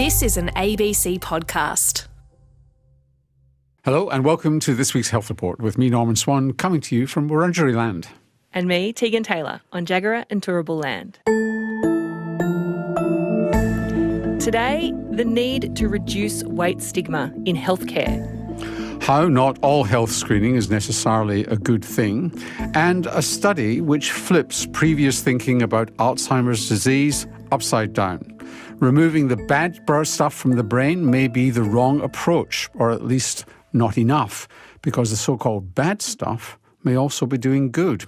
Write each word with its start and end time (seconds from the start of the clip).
This 0.00 0.22
is 0.22 0.38
an 0.38 0.48
ABC 0.56 1.18
podcast. 1.18 2.06
Hello, 3.84 4.08
and 4.08 4.24
welcome 4.24 4.58
to 4.60 4.74
this 4.74 4.94
week's 4.94 5.10
Health 5.10 5.28
Report 5.28 5.60
with 5.60 5.76
me, 5.76 5.90
Norman 5.90 6.16
Swan, 6.16 6.54
coming 6.54 6.80
to 6.80 6.96
you 6.96 7.06
from 7.06 7.28
Wurundjeri 7.28 7.74
land. 7.74 8.08
And 8.54 8.66
me, 8.66 8.94
Tegan 8.94 9.22
Taylor, 9.22 9.60
on 9.72 9.84
Jagera 9.84 10.24
and 10.30 10.40
Turrbal 10.40 10.82
land. 10.82 11.18
Today, 14.40 14.90
the 15.10 15.26
need 15.26 15.76
to 15.76 15.86
reduce 15.86 16.44
weight 16.44 16.80
stigma 16.80 17.30
in 17.44 17.54
healthcare. 17.54 18.22
How 19.02 19.28
not 19.28 19.58
all 19.60 19.84
health 19.84 20.12
screening 20.12 20.54
is 20.54 20.70
necessarily 20.70 21.44
a 21.44 21.56
good 21.56 21.84
thing, 21.84 22.32
and 22.72 23.04
a 23.08 23.20
study 23.20 23.82
which 23.82 24.12
flips 24.12 24.64
previous 24.72 25.20
thinking 25.20 25.60
about 25.60 25.94
Alzheimer's 25.98 26.70
disease 26.70 27.26
upside 27.52 27.92
down. 27.92 28.39
Removing 28.80 29.28
the 29.28 29.36
bad 29.36 29.78
stuff 30.06 30.32
from 30.32 30.52
the 30.52 30.64
brain 30.64 31.10
may 31.10 31.28
be 31.28 31.50
the 31.50 31.62
wrong 31.62 32.00
approach, 32.00 32.70
or 32.72 32.90
at 32.90 33.04
least 33.04 33.44
not 33.74 33.98
enough, 33.98 34.48
because 34.80 35.10
the 35.10 35.18
so 35.18 35.36
called 35.36 35.74
bad 35.74 36.00
stuff 36.00 36.58
may 36.82 36.96
also 36.96 37.26
be 37.26 37.36
doing 37.36 37.70
good. 37.70 38.06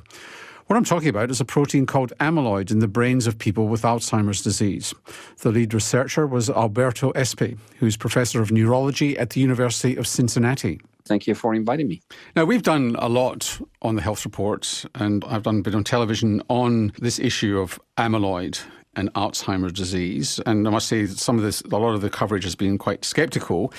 What 0.68 0.78
I'm 0.78 0.84
talking 0.84 1.10
about 1.10 1.30
is 1.30 1.42
a 1.42 1.44
protein 1.44 1.84
called 1.84 2.14
amyloid 2.20 2.70
in 2.70 2.78
the 2.78 2.88
brains 2.88 3.26
of 3.26 3.36
people 3.36 3.68
with 3.68 3.82
Alzheimer's 3.82 4.40
disease. 4.40 4.94
The 5.40 5.50
lead 5.50 5.74
researcher 5.74 6.26
was 6.26 6.48
Alberto 6.48 7.12
Espay, 7.12 7.58
who's 7.76 7.98
professor 7.98 8.40
of 8.40 8.50
neurology 8.50 9.18
at 9.18 9.28
the 9.28 9.42
University 9.42 9.96
of 9.96 10.06
Cincinnati. 10.06 10.80
Thank 11.04 11.26
you 11.26 11.34
for 11.34 11.54
inviting 11.54 11.88
me. 11.88 12.00
Now, 12.34 12.46
we've 12.46 12.62
done 12.62 12.96
a 12.98 13.10
lot 13.10 13.60
on 13.82 13.96
the 13.96 14.02
health 14.02 14.24
reports, 14.24 14.86
and 14.94 15.22
I've 15.26 15.42
done 15.42 15.58
a 15.58 15.62
bit 15.62 15.74
on 15.74 15.84
television 15.84 16.42
on 16.48 16.92
this 16.98 17.18
issue 17.18 17.58
of 17.58 17.78
amyloid 17.98 18.62
and 18.96 19.12
Alzheimer's 19.14 19.72
disease. 19.72 20.40
And 20.46 20.66
I 20.66 20.70
must 20.70 20.88
say, 20.88 21.06
some 21.06 21.36
of 21.36 21.44
this, 21.44 21.60
a 21.62 21.76
lot 21.76 21.94
of 21.94 22.00
the 22.00 22.10
coverage 22.10 22.44
has 22.44 22.54
been 22.54 22.78
quite 22.78 23.04
sceptical 23.04 23.72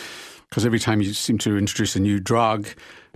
because 0.50 0.66
every 0.66 0.80
time 0.80 1.02
you 1.02 1.14
seem 1.14 1.38
to 1.40 1.58
introduce 1.58 1.96
a 1.96 2.00
new 2.00 2.20
drug 2.20 2.68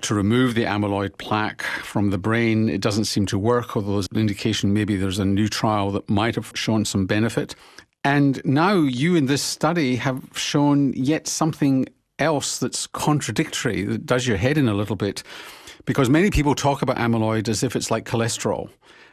to 0.01 0.15
remove 0.15 0.55
the 0.55 0.63
amyloid 0.63 1.17
plaque 1.17 1.61
from 1.61 2.09
the 2.09 2.17
brain, 2.17 2.69
it 2.69 2.81
doesn't 2.81 3.05
seem 3.05 3.25
to 3.27 3.37
work, 3.37 3.75
although 3.75 3.93
there's 3.93 4.07
an 4.11 4.17
indication 4.17 4.73
maybe 4.73 4.95
there's 4.95 5.19
a 5.19 5.25
new 5.25 5.47
trial 5.47 5.91
that 5.91 6.09
might 6.09 6.35
have 6.35 6.51
shown 6.55 6.85
some 6.85 7.05
benefit. 7.05 7.55
And 8.03 8.41
now 8.45 8.73
you 8.73 9.15
in 9.15 9.25
this 9.25 9.41
study 9.41 9.95
have 9.97 10.23
shown 10.33 10.93
yet 10.93 11.27
something 11.27 11.87
else 12.19 12.57
that's 12.57 12.87
contradictory, 12.87 13.83
that 13.83 14.05
does 14.05 14.25
your 14.25 14.37
head 14.37 14.57
in 14.57 14.67
a 14.67 14.73
little 14.73 14.95
bit, 14.95 15.23
because 15.85 16.09
many 16.09 16.31
people 16.31 16.55
talk 16.55 16.81
about 16.81 16.97
amyloid 16.97 17.47
as 17.47 17.63
if 17.63 17.75
it's 17.75 17.91
like 17.91 18.05
cholesterol. 18.05 18.69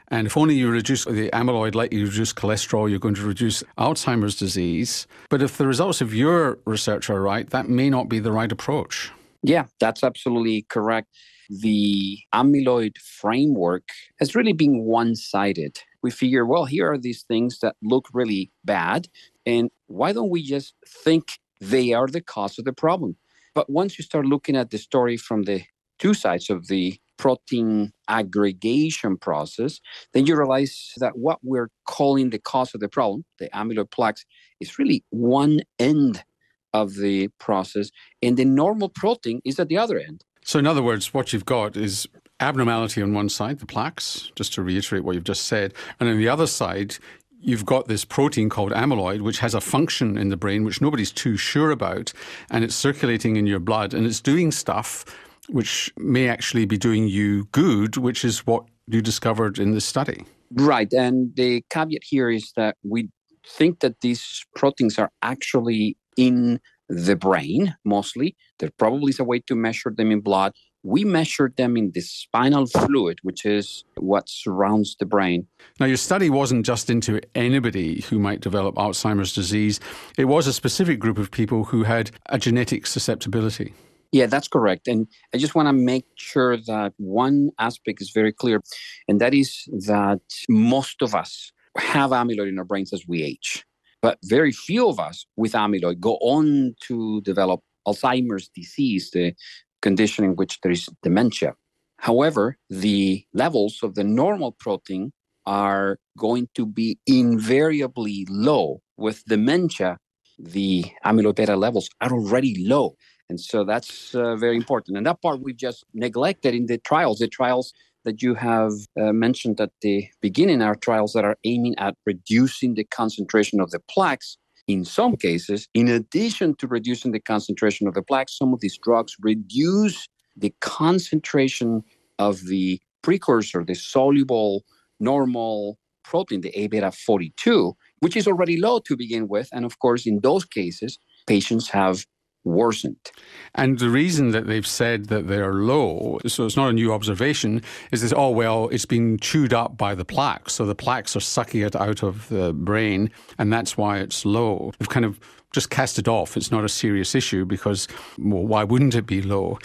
And 0.09 0.27
if 0.27 0.37
only 0.37 0.55
you 0.55 0.71
reduce 0.71 1.05
the 1.05 1.31
amyloid 1.31 1.75
like 1.75 1.93
you 1.93 2.05
reduce 2.05 2.33
cholesterol, 2.33 2.89
you're 2.91 2.99
going 2.99 3.15
to 3.15 3.27
reduce 3.27 3.63
Alzheimer's 3.79 4.37
disease. 4.37 5.07
But 5.31 5.43
if 5.43 5.57
the 5.57 5.67
results 5.67 6.01
of 6.01 6.15
your 6.15 6.59
research 6.67 7.09
are 7.09 7.23
right, 7.23 7.49
that 7.51 7.69
may 7.69 7.89
not 7.91 8.09
be 8.09 8.19
the 8.19 8.33
right 8.33 8.51
approach. 8.53 9.11
Yeah, 9.43 9.65
that's 9.81 10.05
absolutely 10.05 10.63
correct. 10.69 11.09
The 11.49 12.19
amyloid 12.35 12.97
framework 12.99 13.89
has 14.19 14.35
really 14.35 14.53
been 14.53 14.85
one 14.85 15.15
sided. 15.17 15.79
We 16.03 16.11
figure, 16.11 16.47
well, 16.47 16.65
here 16.65 16.91
are 16.93 16.99
these 16.99 17.23
things 17.23 17.59
that 17.61 17.77
look 17.83 18.07
really 18.13 18.51
bad. 18.65 19.09
And 19.47 19.71
why 19.87 20.13
don't 20.13 20.31
we 20.31 20.43
just 20.43 20.75
think 20.87 21.39
they 21.61 21.93
are 21.93 22.07
the 22.07 22.21
cause 22.21 22.59
of 22.59 22.65
the 22.65 22.73
problem? 22.73 23.17
But 23.55 23.71
once 23.71 23.99
you 23.99 24.05
start 24.05 24.27
looking 24.27 24.57
at 24.57 24.71
the 24.71 24.79
story 24.79 25.17
from 25.17 25.43
the 25.43 25.63
two 25.99 26.15
sides 26.15 26.51
of 26.51 26.69
the 26.69 26.99
protein 27.17 27.93
aggregation 28.09 29.17
process, 29.17 29.81
then 30.12 30.27
you 30.27 30.37
realize 30.37 30.93
that 30.98 31.17
what 31.17 31.39
we're 31.43 31.70
calling 31.87 32.31
the 32.31 32.39
cause 32.39 32.75
of 32.75 32.81
the 32.81 32.89
problem, 32.89 33.25
the 33.39 33.48
amyloid 33.51 33.91
plaques, 33.91 34.25
is 34.61 34.79
really 34.79 35.05
one 35.11 35.61
end 35.79 36.25
of 36.73 36.97
the 36.97 37.29
process, 37.39 37.91
and 38.23 38.37
the 38.37 38.45
normal 38.45 38.89
protein 38.89 39.41
is 39.45 39.61
at 39.61 39.69
the 39.69 39.79
other 39.79 39.98
end. 39.98 40.25
So, 40.45 40.59
in 40.59 40.67
other 40.67 40.83
words, 40.83 41.15
what 41.15 41.33
you've 41.33 41.47
got 41.47 41.77
is 41.77 42.07
abnormality 42.41 43.01
on 43.01 43.14
one 43.14 43.29
side, 43.29 43.61
the 43.61 43.67
plaques, 43.67 44.31
just 44.35 44.52
to 44.55 44.63
reiterate 44.63 45.05
what 45.05 45.14
you've 45.14 45.25
just 45.25 45.45
said, 45.45 45.73
and 46.01 46.08
on 46.08 46.19
the 46.19 46.29
other 46.29 46.46
side, 46.46 46.96
you've 47.45 47.67
got 47.67 47.89
this 47.89 48.05
protein 48.05 48.48
called 48.48 48.73
amyloid, 48.73 49.20
which 49.20 49.39
has 49.39 49.55
a 49.55 49.61
function 49.61 50.17
in 50.17 50.31
the 50.31 50.36
brain 50.36 50.64
which 50.64 50.81
nobody's 50.81 51.13
too 51.13 51.36
sure 51.36 51.70
about, 51.70 52.13
and 52.51 52.64
it's 52.64 52.75
circulating 52.75 53.36
in 53.36 53.46
your 53.46 53.61
blood 53.61 53.95
and 53.95 54.07
it's 54.07 54.20
doing 54.20 54.51
stuff 54.51 55.05
which 55.49 55.93
may 55.99 56.29
actually 56.29 56.65
be 56.65 56.79
doing 56.79 57.09
you 57.09 57.45
good, 57.53 57.97
which 57.97 58.25
is 58.25 58.47
what 58.47 58.65
you 58.87 59.01
discovered 59.01 59.59
in 59.59 59.73
this 59.73 59.85
study. 59.85 60.25
Right. 60.53 60.93
And 60.93 61.35
the 61.37 61.65
caveat 61.71 62.03
here 62.05 62.31
is 62.31 62.53
that 62.57 62.77
we 62.83 63.09
think 63.47 63.81
that 63.81 64.01
these 64.01 64.45
proteins 64.55 64.99
are 64.99 65.11
actually 65.23 65.97
in 66.17 66.61
the 66.89 67.17
brain 67.17 67.75
mostly. 67.85 68.37
There 68.59 68.71
probably 68.79 69.11
is 69.11 69.21
a 69.21 69.25
way 69.25 69.41
to 69.41 69.55
measure 69.55 69.93
them 69.95 70.11
in 70.11 70.21
blood. 70.21 70.53
We 70.83 71.03
measured 71.05 71.57
them 71.57 71.79
in 71.79 71.93
the 71.93 72.03
spinal 72.03 72.67
fluid, 72.67 73.19
which 73.23 73.47
is 73.47 73.85
what 73.97 74.29
surrounds 74.29 74.97
the 74.99 75.07
brain. 75.07 75.47
Now, 75.81 75.87
your 75.87 75.97
study 75.97 76.29
wasn't 76.29 76.67
just 76.67 76.91
into 76.91 77.23
anybody 77.35 78.03
who 78.03 78.19
might 78.19 78.41
develop 78.41 78.75
Alzheimer's 78.75 79.33
disease, 79.33 79.81
it 80.19 80.27
was 80.27 80.47
a 80.47 80.53
specific 80.53 80.99
group 81.01 81.17
of 81.17 81.31
people 81.31 81.65
who 81.65 81.85
had 81.85 82.11
a 82.27 82.39
genetic 82.39 82.87
susceptibility. 82.87 83.73
Yeah, 84.14 84.27
that's 84.27 84.47
correct. 84.47 84.86
And 84.86 85.08
I 85.35 85.39
just 85.39 85.57
want 85.57 85.67
to 85.67 85.73
make 85.73 86.07
sure 86.14 86.57
that 86.57 86.92
one 86.98 87.51
aspect 87.58 88.01
is 88.01 88.13
very 88.13 88.33
clear, 88.33 88.61
and 89.08 89.20
that 89.20 89.35
is 89.35 89.64
that 89.89 90.20
most 90.48 91.02
of 91.02 91.17
us 91.17 91.51
have 91.77 92.13
amyloid 92.13 92.48
in 92.48 92.57
our 92.61 92.64
brains 92.64 92.92
as 92.92 93.02
we 93.08 93.25
age. 93.25 93.64
But 94.02 94.19
very 94.23 94.52
few 94.52 94.89
of 94.89 95.01
us 95.01 95.27
with 95.36 95.55
amyloid 95.55 95.98
go 95.98 96.14
on 96.20 96.77
to 96.86 97.23
develop 97.23 97.58
Alzheimer's 97.89 98.48
disease, 98.55 99.11
the 99.11 99.35
condition 99.83 100.25
in 100.25 100.36
which 100.36 100.61
there 100.61 100.70
is 100.70 100.89
dementia. 101.02 101.55
However, 101.98 102.57
the 102.70 103.25
levels 103.35 103.81
of 103.83 103.96
the 103.96 104.05
normal 104.05 104.52
protein 104.52 105.11
are 105.45 105.98
going 106.17 106.48
to 106.55 106.67
be 106.67 107.01
invariably 107.08 108.29
low. 108.31 108.81
With 108.96 109.25
dementia, 109.25 109.98
the 110.39 110.85
amyloid 111.05 111.35
beta 111.35 111.57
levels 111.57 111.89
are 112.01 112.13
already 112.13 112.64
low. 112.64 112.95
And 113.34 113.40
so 113.40 113.64
that's 113.64 114.14
uh, 114.14 114.36
very 114.36 114.55
important. 114.55 114.96
And 114.96 115.05
that 115.06 115.20
part 115.20 115.40
we've 115.40 115.56
just 115.56 115.84
neglected 115.92 116.55
in 116.55 116.67
the 116.67 116.78
trials. 116.78 117.18
The 117.18 117.27
trials 117.27 117.72
that 118.05 118.22
you 118.22 118.34
have 118.34 118.70
uh, 118.96 119.12
mentioned 119.12 119.61
at 119.61 119.72
the 119.80 120.06
beginning 120.20 120.62
are 120.62 120.77
trials 120.77 121.14
that 121.14 121.24
are 121.24 121.36
aiming 121.42 121.74
at 121.78 121.96
reducing 122.06 122.74
the 122.74 122.84
concentration 122.84 123.58
of 123.58 123.72
the 123.72 123.80
plaques. 123.90 124.39
In 124.68 124.84
some 124.84 125.17
cases, 125.17 125.67
in 125.74 125.89
addition 125.89 126.55
to 126.58 126.68
reducing 126.68 127.11
the 127.11 127.18
concentration 127.18 127.89
of 127.89 127.95
the 127.95 128.02
plaques, 128.02 128.38
some 128.38 128.55
of 128.55 128.61
these 128.61 128.78
drugs 128.78 129.17
reduce 129.20 130.06
the 130.37 130.55
concentration 130.61 131.82
of 132.20 132.44
the 132.44 132.81
precursor, 133.02 133.64
the 133.64 133.75
soluble 133.75 134.62
normal 135.00 135.76
protein, 136.05 136.40
the 136.43 136.56
A 136.56 136.69
beta 136.69 136.93
42, 136.93 137.76
which 137.99 138.16
is 138.16 138.28
already 138.28 138.61
low 138.61 138.78
to 138.78 138.96
begin 138.96 139.26
with. 139.26 139.49
And 139.52 139.64
of 139.64 139.81
course, 139.81 140.06
in 140.06 140.20
those 140.20 140.44
cases, 140.44 141.00
patients 141.26 141.69
have 141.70 142.06
worsened. 142.44 143.11
And 143.55 143.79
the 143.79 143.91
reason 143.91 144.31
that 144.31 144.47
they've 144.47 144.67
said 144.67 145.06
that 145.06 145.29
they're 145.29 145.55
low, 145.55 146.19
so 146.27 146.44
it's 146.44 146.56
not 146.56 146.71
a 146.71 146.73
new 146.73 146.93
observation, 146.93 147.62
is 147.91 148.03
this, 148.03 148.12
oh, 148.17 148.31
well, 148.31 148.69
it's 148.69 148.87
been 148.87 149.19
chewed 149.19 149.53
up 149.53 149.77
by 149.77 149.94
the 149.94 150.05
plaques. 150.05 150.55
So 150.55 150.67
the 150.67 150.75
plaques 150.75 151.17
are 151.17 151.21
sucking 151.21 151.62
it 151.62 151.75
out 151.77 152.03
of 152.03 152.29
the 152.29 152.53
brain, 152.53 153.11
and 153.38 153.53
that's 153.53 153.77
why 153.77 153.99
it's 153.99 154.25
low. 154.25 154.73
They've 154.79 154.88
kind 154.88 155.06
of 155.06 155.19
just 155.53 155.71
cast 155.71 155.99
it 155.99 156.09
off. 156.09 156.37
It's 156.37 156.50
not 156.50 156.65
a 156.65 156.69
serious 156.69 157.15
issue 157.15 157.44
because, 157.44 157.88
well, 158.19 158.44
why 158.44 158.65
wouldn't 158.65 158.94
it 158.94 159.06
be 159.06 159.23
low? 159.23 159.59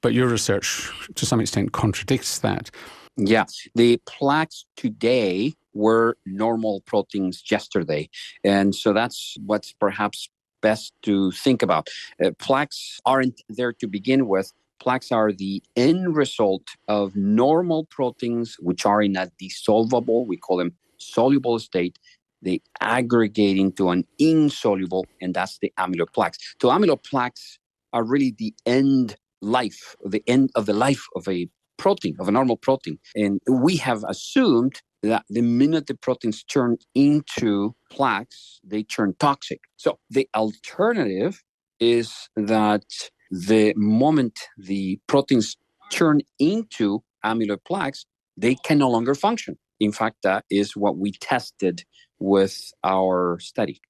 But 0.00 0.12
your 0.12 0.28
research, 0.28 0.90
to 1.14 1.26
some 1.26 1.40
extent, 1.40 1.72
contradicts 1.72 2.38
that. 2.40 2.70
Yeah. 3.16 3.44
The 3.74 4.00
plaques 4.06 4.66
today 4.76 5.54
were 5.72 6.16
normal 6.24 6.82
proteins 6.82 7.42
yesterday. 7.50 8.08
And 8.44 8.74
so 8.74 8.92
that's 8.92 9.36
what's 9.44 9.72
perhaps 9.72 10.28
best 10.64 10.92
to 11.02 11.14
think 11.44 11.60
about. 11.62 11.84
Uh, 12.22 12.30
plaques 12.46 12.80
aren't 13.04 13.38
there 13.58 13.74
to 13.80 13.86
begin 13.86 14.22
with. 14.32 14.48
Plaques 14.84 15.10
are 15.12 15.30
the 15.44 15.62
end 15.76 16.16
result 16.16 16.66
of 16.88 17.14
normal 17.14 17.80
proteins, 17.96 18.56
which 18.68 18.82
are 18.86 19.02
in 19.08 19.14
a 19.16 19.30
dissolvable, 19.40 20.26
we 20.26 20.36
call 20.36 20.56
them 20.62 20.72
soluble 20.98 21.58
state. 21.58 21.98
They 22.42 22.60
aggregate 22.80 23.58
into 23.64 23.84
an 23.94 24.02
insoluble, 24.18 25.04
and 25.22 25.30
that's 25.34 25.58
the 25.62 25.70
amyloid 25.78 26.12
plaques. 26.16 26.38
So, 26.60 26.68
amyloid 26.68 27.02
plaques 27.10 27.58
are 27.92 28.04
really 28.12 28.32
the 28.44 28.52
end 28.66 29.16
life, 29.40 29.96
the 30.16 30.22
end 30.26 30.50
of 30.54 30.64
the 30.66 30.74
life 30.86 31.04
of 31.18 31.28
a 31.28 31.48
protein, 31.76 32.16
of 32.20 32.28
a 32.28 32.32
normal 32.32 32.56
protein. 32.56 32.98
And 33.14 33.40
we 33.66 33.76
have 33.88 34.02
assumed 34.14 34.74
that 35.04 35.24
the 35.28 35.42
minute 35.42 35.86
the 35.86 35.94
proteins 35.94 36.42
turn 36.44 36.76
into 36.94 37.74
plaques, 37.90 38.60
they 38.64 38.82
turn 38.82 39.14
toxic. 39.18 39.60
So 39.76 39.98
the 40.10 40.28
alternative 40.34 41.42
is 41.80 42.28
that 42.36 42.84
the 43.30 43.74
moment 43.76 44.38
the 44.56 45.00
proteins 45.06 45.56
turn 45.90 46.20
into 46.38 47.02
amyloid 47.24 47.64
plaques, 47.66 48.06
they 48.36 48.54
can 48.54 48.78
no 48.78 48.90
longer 48.90 49.14
function. 49.14 49.58
In 49.80 49.92
fact, 49.92 50.16
that 50.22 50.44
is 50.50 50.76
what 50.76 50.96
we 50.96 51.12
tested 51.12 51.84
with 52.18 52.72
our 52.82 53.38
study. 53.40 53.80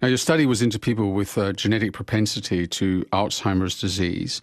Now, 0.00 0.08
your 0.08 0.18
study 0.18 0.46
was 0.46 0.62
into 0.62 0.78
people 0.78 1.12
with 1.12 1.36
a 1.36 1.52
genetic 1.52 1.92
propensity 1.92 2.66
to 2.66 3.04
Alzheimer's 3.12 3.80
disease. 3.80 4.40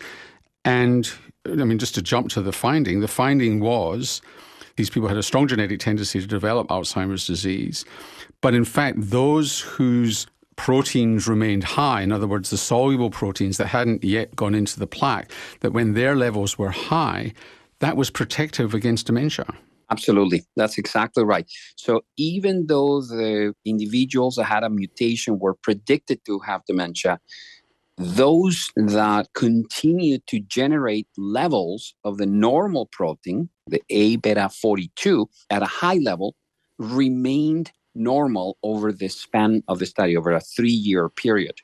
And 0.65 1.09
I 1.45 1.63
mean, 1.63 1.79
just 1.79 1.95
to 1.95 2.01
jump 2.01 2.29
to 2.29 2.41
the 2.41 2.51
finding, 2.51 2.99
the 2.99 3.07
finding 3.07 3.59
was 3.59 4.21
these 4.79 4.89
people 4.89 5.09
had 5.09 5.17
a 5.17 5.23
strong 5.23 5.45
genetic 5.45 5.77
tendency 5.81 6.21
to 6.21 6.25
develop 6.25 6.69
Alzheimer's 6.69 7.27
disease. 7.27 7.83
But 8.39 8.53
in 8.53 8.63
fact, 8.63 8.95
those 8.97 9.59
whose 9.59 10.25
proteins 10.55 11.27
remained 11.27 11.65
high, 11.65 12.01
in 12.01 12.13
other 12.13 12.27
words, 12.27 12.49
the 12.49 12.57
soluble 12.57 13.09
proteins 13.09 13.57
that 13.57 13.67
hadn't 13.67 14.05
yet 14.05 14.37
gone 14.37 14.55
into 14.55 14.79
the 14.79 14.87
plaque, 14.87 15.29
that 15.59 15.73
when 15.73 15.95
their 15.95 16.15
levels 16.15 16.57
were 16.57 16.69
high, 16.69 17.33
that 17.79 17.97
was 17.97 18.09
protective 18.09 18.73
against 18.73 19.07
dementia. 19.07 19.53
Absolutely. 19.91 20.45
That's 20.55 20.77
exactly 20.77 21.25
right. 21.25 21.45
So 21.75 22.05
even 22.15 22.67
though 22.67 23.01
the 23.01 23.53
individuals 23.65 24.37
that 24.37 24.45
had 24.45 24.63
a 24.63 24.69
mutation 24.69 25.39
were 25.39 25.55
predicted 25.55 26.23
to 26.25 26.39
have 26.39 26.63
dementia, 26.65 27.19
those 27.97 28.71
that 28.77 29.27
continued 29.33 30.25
to 30.27 30.39
generate 30.39 31.07
levels 31.17 31.95
of 32.05 32.17
the 32.17 32.25
normal 32.25 32.85
protein, 32.85 33.49
the 33.69 33.81
A 33.89 34.17
beta 34.17 34.49
42, 34.49 35.29
at 35.49 35.61
a 35.61 35.65
high 35.65 35.97
level, 35.97 36.35
remained 36.77 37.71
normal 37.95 38.57
over 38.63 38.91
the 38.91 39.09
span 39.09 39.63
of 39.67 39.79
the 39.79 39.85
study, 39.85 40.15
over 40.15 40.31
a 40.31 40.39
three 40.39 40.71
year 40.71 41.09
period. 41.09 41.55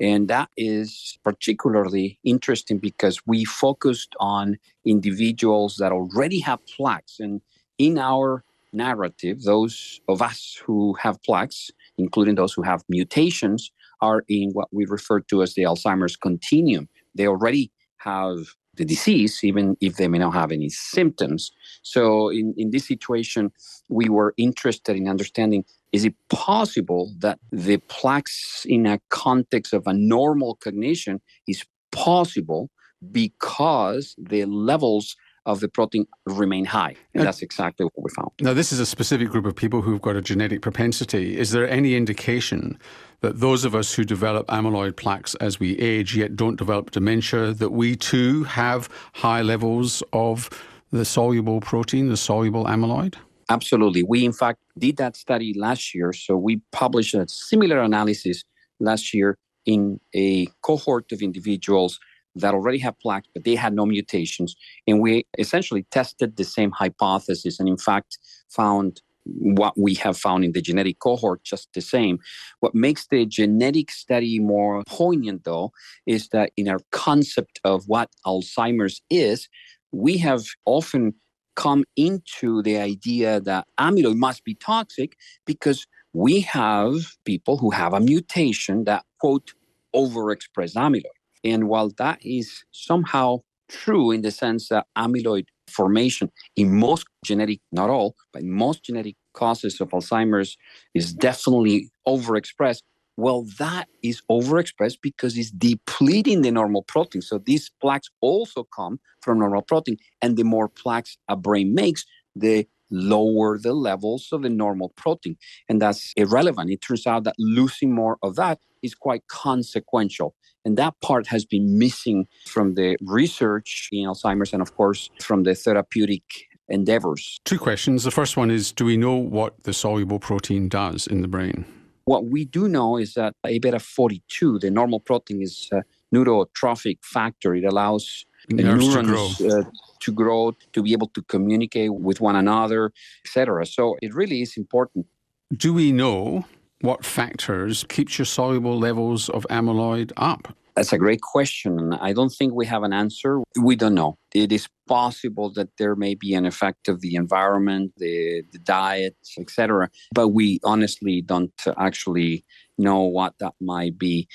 And 0.00 0.28
that 0.28 0.50
is 0.56 1.18
particularly 1.22 2.18
interesting 2.24 2.78
because 2.78 3.20
we 3.26 3.44
focused 3.44 4.14
on 4.18 4.58
individuals 4.84 5.76
that 5.76 5.92
already 5.92 6.40
have 6.40 6.64
plaques. 6.66 7.20
And 7.20 7.40
in 7.78 7.98
our 7.98 8.44
narrative, 8.72 9.42
those 9.42 10.00
of 10.08 10.20
us 10.20 10.60
who 10.64 10.94
have 10.94 11.22
plaques, 11.22 11.70
including 11.96 12.34
those 12.34 12.52
who 12.52 12.62
have 12.62 12.82
mutations, 12.88 13.70
are 14.00 14.24
in 14.28 14.50
what 14.50 14.68
we 14.72 14.84
refer 14.84 15.20
to 15.20 15.42
as 15.42 15.54
the 15.54 15.62
Alzheimer's 15.62 16.16
continuum. 16.16 16.88
They 17.14 17.28
already 17.28 17.70
have 17.98 18.38
the 18.76 18.84
disease, 18.84 19.42
even 19.42 19.76
if 19.80 19.96
they 19.96 20.08
may 20.08 20.18
not 20.18 20.34
have 20.34 20.52
any 20.52 20.68
symptoms. 20.68 21.52
So, 21.82 22.28
in, 22.28 22.54
in 22.56 22.70
this 22.70 22.86
situation, 22.86 23.52
we 23.88 24.08
were 24.08 24.34
interested 24.36 24.96
in 24.96 25.08
understanding 25.08 25.64
is 25.92 26.04
it 26.04 26.14
possible 26.28 27.14
that 27.18 27.38
the 27.52 27.76
plaques 27.88 28.66
in 28.68 28.84
a 28.84 28.98
context 29.10 29.72
of 29.72 29.86
a 29.86 29.92
normal 29.92 30.56
cognition 30.56 31.20
is 31.46 31.64
possible 31.92 32.68
because 33.12 34.16
the 34.18 34.44
levels 34.44 35.16
of 35.46 35.60
the 35.60 35.68
protein 35.68 36.06
remain 36.26 36.64
high. 36.64 36.96
And 37.12 37.20
now, 37.20 37.24
that's 37.24 37.42
exactly 37.42 37.84
what 37.84 38.04
we 38.04 38.10
found. 38.10 38.30
Now, 38.40 38.54
this 38.54 38.72
is 38.72 38.80
a 38.80 38.86
specific 38.86 39.28
group 39.28 39.46
of 39.46 39.54
people 39.54 39.82
who've 39.82 40.00
got 40.00 40.16
a 40.16 40.22
genetic 40.22 40.62
propensity. 40.62 41.38
Is 41.38 41.50
there 41.50 41.68
any 41.68 41.94
indication 41.94 42.78
that 43.24 43.40
those 43.40 43.64
of 43.64 43.74
us 43.74 43.94
who 43.94 44.04
develop 44.04 44.46
amyloid 44.48 44.96
plaques 44.96 45.34
as 45.36 45.58
we 45.58 45.78
age 45.78 46.14
yet 46.14 46.36
don't 46.36 46.56
develop 46.56 46.90
dementia, 46.90 47.54
that 47.54 47.70
we 47.70 47.96
too 47.96 48.44
have 48.44 48.90
high 49.14 49.40
levels 49.40 50.02
of 50.12 50.50
the 50.90 51.06
soluble 51.06 51.58
protein, 51.60 52.10
the 52.10 52.18
soluble 52.18 52.64
amyloid? 52.66 53.14
Absolutely. 53.48 54.02
We, 54.02 54.26
in 54.26 54.32
fact, 54.32 54.58
did 54.78 54.98
that 54.98 55.16
study 55.16 55.54
last 55.56 55.94
year. 55.94 56.12
So 56.12 56.36
we 56.36 56.60
published 56.70 57.14
a 57.14 57.26
similar 57.26 57.80
analysis 57.80 58.44
last 58.78 59.14
year 59.14 59.38
in 59.64 60.00
a 60.14 60.46
cohort 60.60 61.10
of 61.10 61.22
individuals 61.22 61.98
that 62.36 62.52
already 62.52 62.78
have 62.78 62.98
plaques, 63.00 63.28
but 63.32 63.44
they 63.44 63.54
had 63.54 63.72
no 63.72 63.86
mutations. 63.86 64.54
And 64.86 65.00
we 65.00 65.26
essentially 65.38 65.86
tested 65.90 66.36
the 66.36 66.44
same 66.44 66.72
hypothesis 66.72 67.58
and, 67.58 67.70
in 67.70 67.78
fact, 67.78 68.18
found 68.50 69.00
what 69.24 69.74
we 69.78 69.94
have 69.94 70.16
found 70.16 70.44
in 70.44 70.52
the 70.52 70.60
genetic 70.60 70.98
cohort 70.98 71.42
just 71.44 71.68
the 71.74 71.80
same. 71.80 72.18
What 72.60 72.74
makes 72.74 73.06
the 73.06 73.26
genetic 73.26 73.90
study 73.90 74.38
more 74.38 74.82
poignant, 74.86 75.44
though, 75.44 75.72
is 76.06 76.28
that 76.28 76.52
in 76.56 76.68
our 76.68 76.80
concept 76.92 77.60
of 77.64 77.84
what 77.86 78.10
Alzheimer's 78.26 79.00
is, 79.10 79.48
we 79.92 80.18
have 80.18 80.44
often 80.66 81.14
come 81.56 81.84
into 81.96 82.62
the 82.62 82.78
idea 82.78 83.40
that 83.40 83.66
amyloid 83.78 84.16
must 84.16 84.44
be 84.44 84.54
toxic 84.54 85.16
because 85.46 85.86
we 86.12 86.40
have 86.40 87.16
people 87.24 87.56
who 87.58 87.70
have 87.70 87.92
a 87.92 88.00
mutation 88.00 88.84
that, 88.84 89.04
quote, 89.20 89.52
overexpress 89.94 90.74
amyloid. 90.74 91.04
And 91.44 91.68
while 91.68 91.90
that 91.98 92.18
is 92.22 92.64
somehow 92.72 93.40
true 93.68 94.10
in 94.10 94.22
the 94.22 94.30
sense 94.30 94.68
that 94.68 94.86
amyloid 94.96 95.46
formation 95.68 96.30
in 96.56 96.74
most 96.74 97.06
genetic, 97.24 97.60
not 97.72 97.90
all, 97.90 98.14
but 98.32 98.42
most 98.42 98.84
genetic 98.84 99.16
causes 99.32 99.80
of 99.80 99.88
Alzheimer's 99.90 100.56
is 100.94 101.12
definitely 101.12 101.90
overexpressed. 102.06 102.82
Well, 103.16 103.46
that 103.58 103.88
is 104.02 104.22
overexpressed 104.30 104.98
because 105.00 105.36
it's 105.38 105.50
depleting 105.50 106.42
the 106.42 106.50
normal 106.50 106.82
protein. 106.82 107.22
So 107.22 107.38
these 107.38 107.70
plaques 107.80 108.08
also 108.20 108.66
come 108.74 108.98
from 109.22 109.38
normal 109.38 109.62
protein. 109.62 109.96
And 110.20 110.36
the 110.36 110.42
more 110.42 110.68
plaques 110.68 111.16
a 111.28 111.36
brain 111.36 111.74
makes, 111.74 112.04
the 112.34 112.66
lower 112.90 113.58
the 113.58 113.72
levels 113.72 114.28
of 114.32 114.42
the 114.42 114.50
normal 114.50 114.90
protein. 114.96 115.36
And 115.68 115.80
that's 115.80 116.12
irrelevant. 116.16 116.70
It 116.70 116.80
turns 116.80 117.06
out 117.06 117.24
that 117.24 117.34
losing 117.38 117.92
more 117.94 118.18
of 118.22 118.36
that 118.36 118.58
is 118.82 118.94
quite 118.94 119.26
consequential. 119.28 120.34
And 120.64 120.76
that 120.78 120.94
part 121.02 121.26
has 121.28 121.44
been 121.44 121.78
missing 121.78 122.26
from 122.46 122.74
the 122.74 122.96
research 123.02 123.88
in 123.92 124.06
Alzheimer's 124.06 124.52
and, 124.52 124.62
of 124.62 124.74
course, 124.76 125.10
from 125.20 125.42
the 125.42 125.54
therapeutic 125.54 126.22
endeavors. 126.68 127.38
Two 127.44 127.58
questions. 127.58 128.04
The 128.04 128.10
first 128.10 128.36
one 128.36 128.50
is 128.50 128.72
Do 128.72 128.84
we 128.84 128.96
know 128.96 129.14
what 129.14 129.62
the 129.64 129.72
soluble 129.72 130.18
protein 130.18 130.68
does 130.68 131.06
in 131.06 131.22
the 131.22 131.28
brain? 131.28 131.66
What 132.06 132.26
we 132.26 132.44
do 132.44 132.68
know 132.68 132.96
is 132.96 133.14
that 133.14 133.34
A 133.46 133.58
beta 133.58 133.78
42, 133.78 134.58
the 134.58 134.70
normal 134.70 135.00
protein, 135.00 135.42
is 135.42 135.68
a 135.72 135.82
neurotrophic 136.14 136.98
factor. 137.02 137.54
It 137.54 137.64
allows 137.64 138.24
neurons 138.50 138.94
to 138.94 139.02
grow. 139.02 139.60
Uh, 139.60 139.64
to 140.04 140.12
grow, 140.12 140.52
to 140.72 140.82
be 140.82 140.92
able 140.92 141.08
to 141.08 141.22
communicate 141.22 141.94
with 141.94 142.20
one 142.20 142.36
another, 142.36 142.92
etc. 143.24 143.66
So 143.66 143.96
it 144.02 144.14
really 144.14 144.42
is 144.42 144.56
important. 144.56 145.06
Do 145.54 145.74
we 145.74 145.92
know 145.92 146.44
what 146.80 147.04
factors 147.04 147.84
keeps 147.88 148.18
your 148.18 148.26
soluble 148.26 148.78
levels 148.78 149.28
of 149.28 149.46
amyloid 149.50 150.12
up? 150.16 150.54
That's 150.76 150.92
a 150.92 150.98
great 150.98 151.20
question. 151.20 151.92
I 152.00 152.12
don't 152.12 152.30
think 152.30 152.52
we 152.52 152.66
have 152.66 152.82
an 152.82 152.92
answer. 152.92 153.40
We 153.60 153.76
don't 153.76 153.94
know. 153.94 154.18
It 154.34 154.50
is 154.50 154.66
possible 154.88 155.52
that 155.54 155.68
there 155.78 155.94
may 155.94 156.16
be 156.16 156.34
an 156.34 156.46
effect 156.46 156.88
of 156.88 157.00
the 157.00 157.14
environment, 157.14 157.92
the, 157.96 158.42
the 158.52 158.58
diet, 158.58 159.16
etc. 159.38 159.88
But 160.12 160.28
we 160.28 160.58
honestly 160.64 161.22
don't 161.22 161.52
actually 161.78 162.44
know 162.76 163.02
what 163.02 163.34
that 163.38 163.54
might 163.60 163.96
be. 163.98 164.26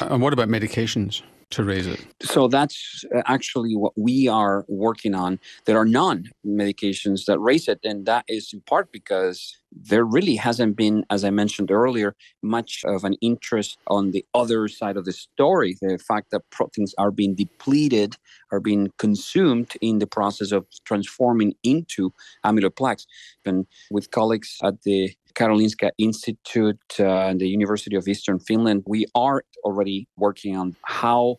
And 0.00 0.22
what 0.22 0.32
about 0.32 0.48
medications? 0.48 1.22
To 1.50 1.64
raise 1.64 1.86
it? 1.86 2.04
So 2.22 2.48
that's 2.48 3.04
uh, 3.14 3.22
actually 3.26 3.74
what 3.76 3.92
we 3.96 4.28
are 4.28 4.64
working 4.68 5.14
on. 5.14 5.38
There 5.64 5.78
are 5.78 5.84
none 5.84 6.30
medications 6.46 7.24
that 7.26 7.38
raise 7.38 7.68
it, 7.68 7.80
and 7.84 8.06
that 8.06 8.24
is 8.28 8.52
in 8.52 8.60
part 8.62 8.92
because 8.92 9.56
there 9.72 10.04
really 10.04 10.36
hasn't 10.36 10.76
been, 10.76 11.04
as 11.10 11.24
I 11.24 11.30
mentioned 11.30 11.70
earlier, 11.70 12.14
much 12.42 12.82
of 12.84 13.04
an 13.04 13.14
interest 13.20 13.78
on 13.86 14.10
the 14.10 14.24
other 14.34 14.68
side 14.68 14.96
of 14.96 15.04
the 15.04 15.12
story. 15.12 15.76
The 15.80 15.98
fact 15.98 16.30
that 16.30 16.48
proteins 16.50 16.94
are 16.98 17.10
being 17.10 17.34
depleted, 17.34 18.16
are 18.50 18.60
being 18.60 18.92
consumed 18.98 19.72
in 19.80 19.98
the 19.98 20.06
process 20.06 20.52
of 20.52 20.66
transforming 20.84 21.54
into 21.62 22.12
amyloid 22.44 22.76
plaques. 22.76 23.06
And 23.44 23.66
with 23.90 24.10
colleagues 24.10 24.58
at 24.62 24.82
the 24.82 25.14
Karolinska 25.40 25.90
Institute 25.96 26.78
uh, 27.00 27.28
and 27.28 27.40
the 27.40 27.48
University 27.48 27.96
of 27.96 28.06
Eastern 28.06 28.38
Finland, 28.38 28.82
we 28.86 29.06
are 29.14 29.42
already 29.64 30.06
working 30.18 30.54
on 30.54 30.76
how 30.84 31.38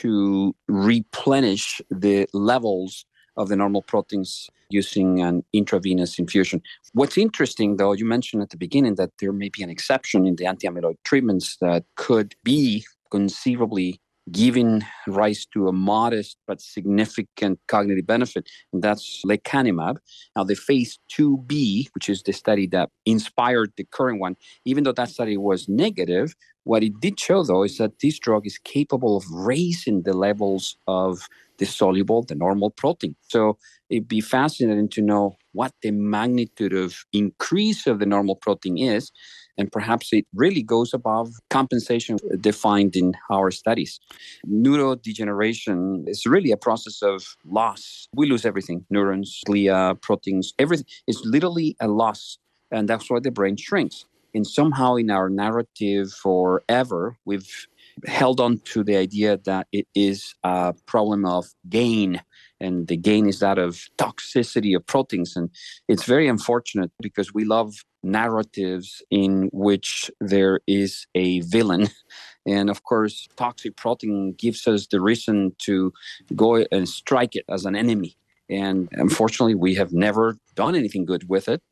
to 0.00 0.54
replenish 0.68 1.80
the 1.90 2.28
levels 2.32 3.04
of 3.36 3.48
the 3.48 3.56
normal 3.56 3.82
proteins 3.82 4.48
using 4.68 5.20
an 5.20 5.42
intravenous 5.52 6.16
infusion. 6.20 6.62
What's 6.92 7.18
interesting, 7.18 7.76
though, 7.76 7.92
you 7.92 8.04
mentioned 8.04 8.40
at 8.40 8.50
the 8.50 8.56
beginning 8.56 8.94
that 8.96 9.10
there 9.18 9.32
may 9.32 9.48
be 9.48 9.64
an 9.64 9.70
exception 9.70 10.26
in 10.28 10.36
the 10.36 10.46
anti 10.46 10.68
amyloid 10.68 10.98
treatments 11.02 11.56
that 11.60 11.82
could 11.96 12.36
be 12.44 12.84
conceivably 13.10 14.00
giving 14.32 14.82
rise 15.06 15.46
to 15.52 15.68
a 15.68 15.72
modest 15.72 16.36
but 16.46 16.60
significant 16.60 17.58
cognitive 17.68 18.06
benefit, 18.06 18.48
and 18.72 18.82
that's 18.82 19.22
lecanemab. 19.26 19.96
Now, 20.36 20.44
the 20.44 20.54
phase 20.54 20.98
2b, 21.12 21.88
which 21.94 22.08
is 22.08 22.22
the 22.22 22.32
study 22.32 22.66
that 22.68 22.90
inspired 23.06 23.72
the 23.76 23.86
current 23.90 24.20
one, 24.20 24.36
even 24.64 24.84
though 24.84 24.92
that 24.92 25.10
study 25.10 25.36
was 25.36 25.68
negative, 25.68 26.34
what 26.64 26.82
it 26.82 27.00
did 27.00 27.18
show, 27.18 27.42
though, 27.42 27.62
is 27.62 27.78
that 27.78 28.00
this 28.00 28.18
drug 28.18 28.46
is 28.46 28.58
capable 28.58 29.16
of 29.16 29.24
raising 29.30 30.02
the 30.02 30.12
levels 30.12 30.76
of 30.86 31.26
the 31.58 31.66
soluble, 31.66 32.22
the 32.22 32.34
normal 32.34 32.70
protein. 32.70 33.16
So 33.28 33.58
it'd 33.88 34.08
be 34.08 34.20
fascinating 34.20 34.88
to 34.90 35.02
know 35.02 35.36
what 35.52 35.72
the 35.82 35.90
magnitude 35.90 36.72
of 36.72 37.04
increase 37.12 37.86
of 37.86 37.98
the 37.98 38.06
normal 38.06 38.36
protein 38.36 38.78
is 38.78 39.10
and 39.60 39.70
perhaps 39.70 40.12
it 40.12 40.26
really 40.34 40.62
goes 40.62 40.94
above 40.94 41.34
compensation 41.50 42.16
defined 42.40 42.96
in 42.96 43.12
our 43.30 43.50
studies. 43.50 44.00
Neurodegeneration 44.48 46.08
is 46.08 46.26
really 46.26 46.50
a 46.50 46.56
process 46.56 47.02
of 47.02 47.36
loss. 47.44 48.08
We 48.14 48.28
lose 48.28 48.44
everything 48.46 48.86
neurons, 48.90 49.40
glia, 49.46 50.00
proteins, 50.00 50.54
everything. 50.58 50.86
It's 51.06 51.20
literally 51.24 51.76
a 51.80 51.88
loss. 51.88 52.38
And 52.72 52.88
that's 52.88 53.10
why 53.10 53.20
the 53.20 53.30
brain 53.30 53.56
shrinks. 53.56 54.06
And 54.34 54.46
somehow 54.46 54.94
in 54.94 55.10
our 55.10 55.28
narrative 55.28 56.12
forever, 56.12 57.16
we've 57.24 57.66
held 58.06 58.40
on 58.40 58.58
to 58.72 58.82
the 58.82 58.96
idea 58.96 59.38
that 59.44 59.66
it 59.72 59.86
is 59.94 60.34
a 60.44 60.74
problem 60.86 61.24
of 61.26 61.46
gain 61.68 62.22
and 62.60 62.88
the 62.88 62.96
gain 62.96 63.26
is 63.26 63.40
that 63.40 63.58
of 63.58 63.88
toxicity 63.98 64.76
of 64.76 64.86
proteins. 64.86 65.36
And 65.36 65.50
it's 65.88 66.04
very 66.04 66.28
unfortunate 66.28 66.90
because 67.00 67.32
we 67.32 67.44
love 67.44 67.74
narratives 68.02 69.02
in 69.10 69.48
which 69.52 70.10
there 70.20 70.60
is 70.66 71.06
a 71.14 71.40
villain. 71.40 71.88
And 72.46 72.70
of 72.70 72.84
course 72.84 73.28
toxic 73.36 73.76
protein 73.76 74.34
gives 74.36 74.66
us 74.66 74.86
the 74.86 75.02
reason 75.02 75.54
to 75.66 75.92
go 76.34 76.56
and 76.72 76.88
strike 76.88 77.36
it 77.36 77.44
as 77.50 77.66
an 77.66 77.76
enemy. 77.76 78.16
And 78.48 78.88
unfortunately 78.92 79.54
we 79.54 79.74
have 79.74 79.92
never 79.92 80.38
done 80.54 80.74
anything 80.74 81.04
good 81.04 81.28
with 81.28 81.50
it. 81.50 81.62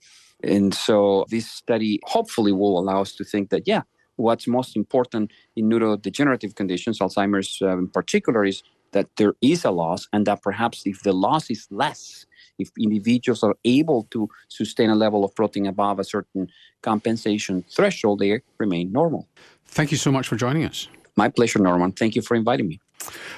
And 0.44 0.74
so 0.74 1.24
this 1.30 1.50
study 1.50 2.00
hopefully 2.04 2.52
will 2.52 2.78
allow 2.78 3.00
us 3.00 3.14
to 3.14 3.24
think 3.24 3.48
that 3.48 3.62
yeah 3.66 3.82
what's 4.18 4.46
most 4.46 4.76
important 4.76 5.32
in 5.56 5.68
neurodegenerative 5.70 6.54
conditions, 6.54 6.98
Alzheimer's 6.98 7.58
uh, 7.62 7.78
in 7.78 7.88
particular, 7.88 8.44
is 8.44 8.62
that 8.92 9.08
there 9.16 9.34
is 9.40 9.64
a 9.64 9.70
loss, 9.70 10.08
and 10.12 10.26
that 10.26 10.42
perhaps 10.42 10.82
if 10.86 11.02
the 11.02 11.12
loss 11.12 11.50
is 11.50 11.66
less, 11.70 12.26
if 12.58 12.70
individuals 12.78 13.42
are 13.42 13.54
able 13.64 14.08
to 14.10 14.28
sustain 14.48 14.90
a 14.90 14.94
level 14.94 15.24
of 15.24 15.34
protein 15.34 15.66
above 15.66 15.98
a 15.98 16.04
certain 16.04 16.48
compensation 16.82 17.64
threshold, 17.70 18.18
they 18.18 18.40
remain 18.58 18.92
normal. 18.92 19.28
Thank 19.66 19.90
you 19.90 19.96
so 19.96 20.10
much 20.10 20.26
for 20.26 20.36
joining 20.36 20.64
us. 20.64 20.88
My 21.16 21.28
pleasure, 21.28 21.58
Norman. 21.58 21.92
Thank 21.92 22.14
you 22.16 22.22
for 22.22 22.34
inviting 22.36 22.68
me. 22.68 22.80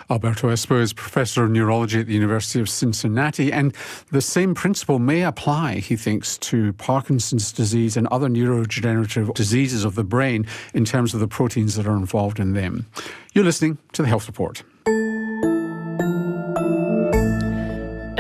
Alberto 0.09 0.49
Espay 0.49 0.81
is 0.81 0.93
Professor 0.93 1.45
of 1.45 1.51
Neurology 1.51 2.01
at 2.01 2.07
the 2.07 2.15
University 2.15 2.61
of 2.61 2.69
Cincinnati, 2.69 3.53
and 3.53 3.75
the 4.11 4.21
same 4.21 4.55
principle 4.55 4.99
may 4.99 5.23
apply, 5.23 5.75
he 5.77 5.97
thinks, 5.97 6.39
to 6.39 6.73
Parkinson's 6.75 7.53
disease 7.53 7.97
and 7.97 8.07
other 8.09 8.29
neurodegenerative 8.29 9.33
diseases 9.35 9.85
of 9.85 9.95
the 9.95 10.05
brain 10.05 10.47
in 10.75 10.85
terms 10.85 11.15
of 11.15 11.21
the 11.21 11.29
proteins 11.29 11.77
that 11.77 11.87
are 11.87 11.97
involved 11.97 12.41
in 12.41 12.55
them. 12.55 12.87
You're 13.35 13.45
listening 13.45 13.79
to 13.93 14.03
the 14.03 14.09
Health 14.09 14.27
Report. 14.27 14.63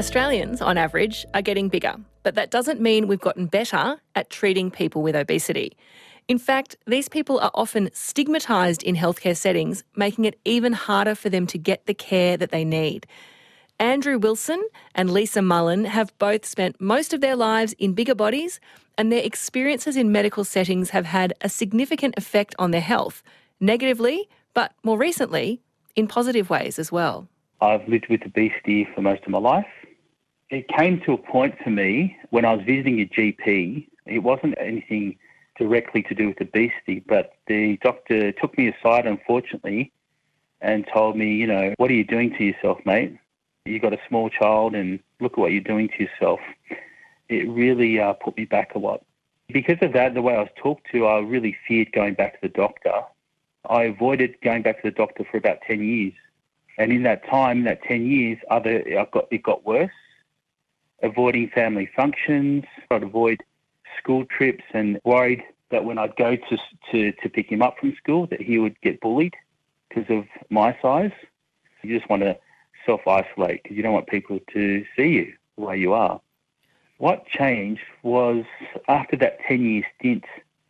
Australians, 0.00 0.62
on 0.62 0.78
average, 0.78 1.26
are 1.34 1.42
getting 1.42 1.68
bigger, 1.68 1.94
but 2.22 2.34
that 2.34 2.50
doesn't 2.50 2.80
mean 2.80 3.06
we've 3.06 3.20
gotten 3.20 3.44
better 3.44 4.00
at 4.14 4.30
treating 4.30 4.70
people 4.70 5.02
with 5.02 5.14
obesity. 5.14 5.76
In 6.26 6.38
fact, 6.38 6.74
these 6.86 7.06
people 7.06 7.38
are 7.38 7.50
often 7.52 7.90
stigmatised 7.92 8.82
in 8.82 8.96
healthcare 8.96 9.36
settings, 9.36 9.84
making 9.94 10.24
it 10.24 10.40
even 10.46 10.72
harder 10.72 11.14
for 11.14 11.28
them 11.28 11.46
to 11.48 11.58
get 11.58 11.84
the 11.84 11.92
care 11.92 12.38
that 12.38 12.50
they 12.50 12.64
need. 12.64 13.06
Andrew 13.78 14.18
Wilson 14.18 14.66
and 14.94 15.10
Lisa 15.10 15.42
Mullen 15.42 15.84
have 15.84 16.18
both 16.18 16.46
spent 16.46 16.80
most 16.80 17.12
of 17.12 17.20
their 17.20 17.36
lives 17.36 17.74
in 17.74 17.92
bigger 17.92 18.14
bodies, 18.14 18.58
and 18.96 19.12
their 19.12 19.22
experiences 19.22 19.98
in 19.98 20.10
medical 20.10 20.44
settings 20.44 20.88
have 20.90 21.04
had 21.04 21.34
a 21.42 21.50
significant 21.50 22.14
effect 22.16 22.54
on 22.58 22.70
their 22.70 22.80
health, 22.80 23.22
negatively, 23.60 24.30
but 24.54 24.72
more 24.82 24.96
recently, 24.96 25.60
in 25.94 26.08
positive 26.08 26.48
ways 26.48 26.78
as 26.78 26.90
well. 26.90 27.28
I've 27.60 27.86
lived 27.86 28.06
with 28.08 28.22
obesity 28.24 28.88
for 28.94 29.02
most 29.02 29.24
of 29.24 29.28
my 29.28 29.38
life. 29.38 29.66
It 30.50 30.66
came 30.66 31.00
to 31.02 31.12
a 31.12 31.16
point 31.16 31.54
for 31.62 31.70
me 31.70 32.16
when 32.30 32.44
I 32.44 32.54
was 32.54 32.64
visiting 32.66 33.00
a 33.00 33.06
GP. 33.06 33.86
It 34.06 34.18
wasn't 34.18 34.56
anything 34.58 35.16
directly 35.56 36.02
to 36.04 36.14
do 36.14 36.28
with 36.28 36.40
obesity, 36.40 37.04
but 37.06 37.34
the 37.46 37.76
doctor 37.84 38.32
took 38.32 38.58
me 38.58 38.66
aside, 38.66 39.06
unfortunately, 39.06 39.92
and 40.60 40.84
told 40.92 41.16
me, 41.16 41.34
you 41.34 41.46
know, 41.46 41.72
what 41.76 41.88
are 41.88 41.94
you 41.94 42.02
doing 42.02 42.34
to 42.36 42.44
yourself, 42.44 42.78
mate? 42.84 43.16
You've 43.64 43.82
got 43.82 43.92
a 43.92 44.00
small 44.08 44.28
child, 44.28 44.74
and 44.74 44.98
look 45.20 45.34
at 45.34 45.38
what 45.38 45.52
you're 45.52 45.60
doing 45.60 45.88
to 45.90 46.04
yourself. 46.04 46.40
It 47.28 47.48
really 47.48 48.00
uh, 48.00 48.14
put 48.14 48.36
me 48.36 48.44
back 48.44 48.74
a 48.74 48.78
lot. 48.80 49.04
Because 49.52 49.78
of 49.82 49.92
that, 49.92 50.14
the 50.14 50.22
way 50.22 50.34
I 50.34 50.40
was 50.40 50.48
talked 50.56 50.90
to, 50.90 51.06
I 51.06 51.20
really 51.20 51.56
feared 51.68 51.92
going 51.92 52.14
back 52.14 52.40
to 52.40 52.48
the 52.48 52.48
doctor. 52.48 53.02
I 53.68 53.84
avoided 53.84 54.40
going 54.42 54.62
back 54.62 54.82
to 54.82 54.90
the 54.90 54.96
doctor 54.96 55.24
for 55.30 55.36
about 55.36 55.58
10 55.68 55.80
years. 55.80 56.14
And 56.76 56.90
in 56.92 57.04
that 57.04 57.24
time, 57.28 57.62
that 57.64 57.84
10 57.84 58.06
years, 58.06 58.38
other 58.50 58.82
got, 59.12 59.28
it 59.30 59.44
got 59.44 59.64
worse. 59.64 59.90
Avoiding 61.02 61.48
family 61.50 61.88
functions, 61.96 62.64
I'd 62.90 63.02
avoid 63.02 63.42
school 63.98 64.24
trips 64.26 64.64
and 64.74 65.00
worried 65.04 65.42
that 65.70 65.84
when 65.84 65.98
I'd 65.98 66.16
go 66.16 66.36
to, 66.36 66.58
to, 66.92 67.12
to 67.12 67.28
pick 67.28 67.50
him 67.50 67.62
up 67.62 67.78
from 67.78 67.94
school 67.96 68.26
that 68.26 68.40
he 68.40 68.58
would 68.58 68.78
get 68.80 69.00
bullied 69.00 69.34
because 69.88 70.10
of 70.10 70.24
my 70.50 70.76
size. 70.82 71.12
You 71.82 71.96
just 71.96 72.10
want 72.10 72.22
to 72.22 72.36
self-isolate 72.84 73.62
because 73.62 73.76
you 73.76 73.82
don't 73.82 73.92
want 73.92 74.08
people 74.08 74.40
to 74.52 74.84
see 74.96 75.08
you 75.08 75.32
the 75.56 75.64
way 75.64 75.78
you 75.78 75.92
are. 75.92 76.20
What 76.98 77.26
changed 77.26 77.82
was 78.02 78.44
after 78.88 79.16
that 79.16 79.40
10-year 79.48 79.84
stint, 79.98 80.24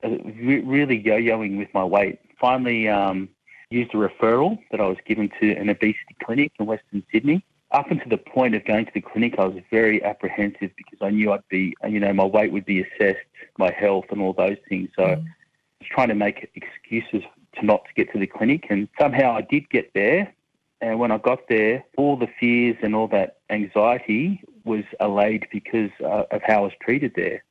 uh, 0.04 0.10
really 0.32 0.98
yo-yoing 0.98 1.58
with 1.58 1.68
my 1.74 1.84
weight. 1.84 2.20
Finally 2.40 2.88
um, 2.88 3.28
used 3.70 3.92
a 3.94 3.96
referral 3.96 4.58
that 4.70 4.80
I 4.80 4.86
was 4.86 4.98
given 5.06 5.30
to 5.40 5.52
an 5.56 5.68
obesity 5.68 6.16
clinic 6.22 6.52
in 6.58 6.66
Western 6.66 7.02
Sydney 7.10 7.44
up 7.72 7.90
until 7.90 8.08
the 8.08 8.18
point 8.18 8.54
of 8.54 8.64
going 8.64 8.86
to 8.86 8.92
the 8.92 9.00
clinic, 9.00 9.34
I 9.38 9.46
was 9.46 9.62
very 9.70 10.02
apprehensive 10.02 10.70
because 10.76 10.98
I 11.00 11.10
knew 11.10 11.32
I'd 11.32 11.46
be, 11.48 11.74
you 11.88 12.00
know, 12.00 12.12
my 12.12 12.24
weight 12.24 12.52
would 12.52 12.64
be 12.64 12.82
assessed, 12.82 13.24
my 13.58 13.72
health, 13.72 14.06
and 14.10 14.20
all 14.20 14.32
those 14.32 14.56
things. 14.68 14.90
So 14.96 15.02
mm. 15.04 15.12
I 15.12 15.16
was 15.16 15.88
trying 15.88 16.08
to 16.08 16.14
make 16.14 16.50
excuses 16.54 17.22
to 17.56 17.64
not 17.64 17.84
to 17.84 17.90
get 17.94 18.12
to 18.12 18.18
the 18.18 18.26
clinic, 18.26 18.66
and 18.70 18.88
somehow 18.98 19.36
I 19.36 19.42
did 19.42 19.68
get 19.70 19.92
there. 19.94 20.32
And 20.80 20.98
when 20.98 21.12
I 21.12 21.18
got 21.18 21.40
there, 21.48 21.84
all 21.96 22.16
the 22.16 22.28
fears 22.40 22.76
and 22.82 22.94
all 22.94 23.06
that 23.08 23.38
anxiety 23.50 24.42
was 24.64 24.84
allayed 24.98 25.46
because 25.52 25.90
uh, 26.02 26.24
of 26.30 26.42
how 26.44 26.58
I 26.58 26.60
was 26.62 26.72
treated 26.80 27.12
there. 27.14 27.44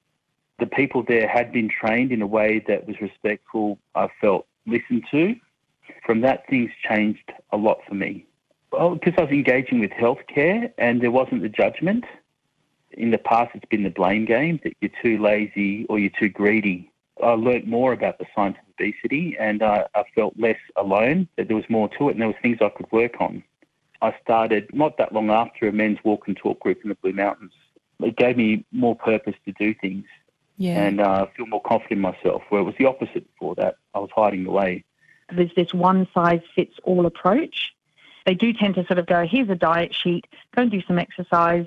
The 0.59 0.65
people 0.65 1.03
there 1.07 1.27
had 1.27 1.53
been 1.53 1.69
trained 1.69 2.11
in 2.11 2.21
a 2.21 2.27
way 2.27 2.63
that 2.67 2.87
was 2.87 2.99
respectful. 2.99 3.77
I 3.95 4.09
felt 4.19 4.47
listened 4.65 5.05
to. 5.11 5.35
From 6.05 6.21
that, 6.21 6.47
things 6.49 6.71
changed 6.87 7.31
a 7.51 7.57
lot 7.57 7.79
for 7.87 7.93
me. 7.93 8.25
Well, 8.71 8.95
because 8.95 9.13
I 9.17 9.23
was 9.23 9.31
engaging 9.31 9.79
with 9.79 9.91
healthcare 9.91 10.71
and 10.77 11.01
there 11.01 11.11
wasn't 11.11 11.41
the 11.41 11.49
judgment. 11.49 12.05
In 12.91 13.11
the 13.11 13.17
past, 13.17 13.51
it's 13.55 13.65
been 13.65 13.83
the 13.83 13.89
blame 13.89 14.25
game 14.25 14.59
that 14.63 14.73
you're 14.81 14.91
too 15.01 15.21
lazy 15.21 15.85
or 15.87 15.99
you're 15.99 16.11
too 16.19 16.29
greedy. 16.29 16.91
I 17.23 17.31
learnt 17.31 17.67
more 17.67 17.93
about 17.93 18.19
the 18.19 18.25
science 18.35 18.57
of 18.61 18.73
obesity 18.79 19.35
and 19.39 19.61
uh, 19.61 19.85
I 19.95 20.03
felt 20.15 20.35
less 20.37 20.59
alone, 20.75 21.27
that 21.35 21.47
there 21.47 21.57
was 21.57 21.69
more 21.69 21.89
to 21.97 22.09
it 22.09 22.13
and 22.13 22.21
there 22.21 22.27
was 22.27 22.37
things 22.41 22.59
I 22.61 22.69
could 22.69 22.91
work 22.91 23.19
on. 23.19 23.43
I 24.01 24.15
started 24.23 24.69
not 24.73 24.97
that 24.97 25.13
long 25.13 25.29
after 25.29 25.67
a 25.67 25.71
men's 25.71 25.99
walk 26.03 26.27
and 26.27 26.37
talk 26.37 26.59
group 26.59 26.79
in 26.83 26.89
the 26.89 26.95
Blue 26.95 27.11
Mountains. 27.11 27.51
It 27.99 28.15
gave 28.15 28.37
me 28.37 28.65
more 28.71 28.95
purpose 28.95 29.35
to 29.45 29.51
do 29.53 29.73
things 29.73 30.05
yeah. 30.57 30.81
and 30.81 31.01
uh, 31.01 31.25
feel 31.35 31.47
more 31.47 31.61
confident 31.61 31.97
in 31.97 32.01
myself, 32.01 32.43
where 32.49 32.61
it 32.61 32.65
was 32.65 32.75
the 32.77 32.85
opposite 32.85 33.29
before 33.33 33.55
that. 33.55 33.75
I 33.93 33.99
was 33.99 34.09
hiding 34.15 34.45
away. 34.45 34.85
There's 35.33 35.53
this 35.55 35.73
one 35.73 36.07
size 36.13 36.41
fits 36.55 36.75
all 36.83 37.05
approach 37.05 37.73
they 38.25 38.33
do 38.33 38.53
tend 38.53 38.75
to 38.75 38.85
sort 38.85 38.99
of 38.99 39.05
go, 39.05 39.25
here's 39.25 39.49
a 39.49 39.55
diet 39.55 39.95
sheet, 39.95 40.25
go 40.55 40.63
and 40.63 40.71
do 40.71 40.81
some 40.87 40.99
exercise, 40.99 41.65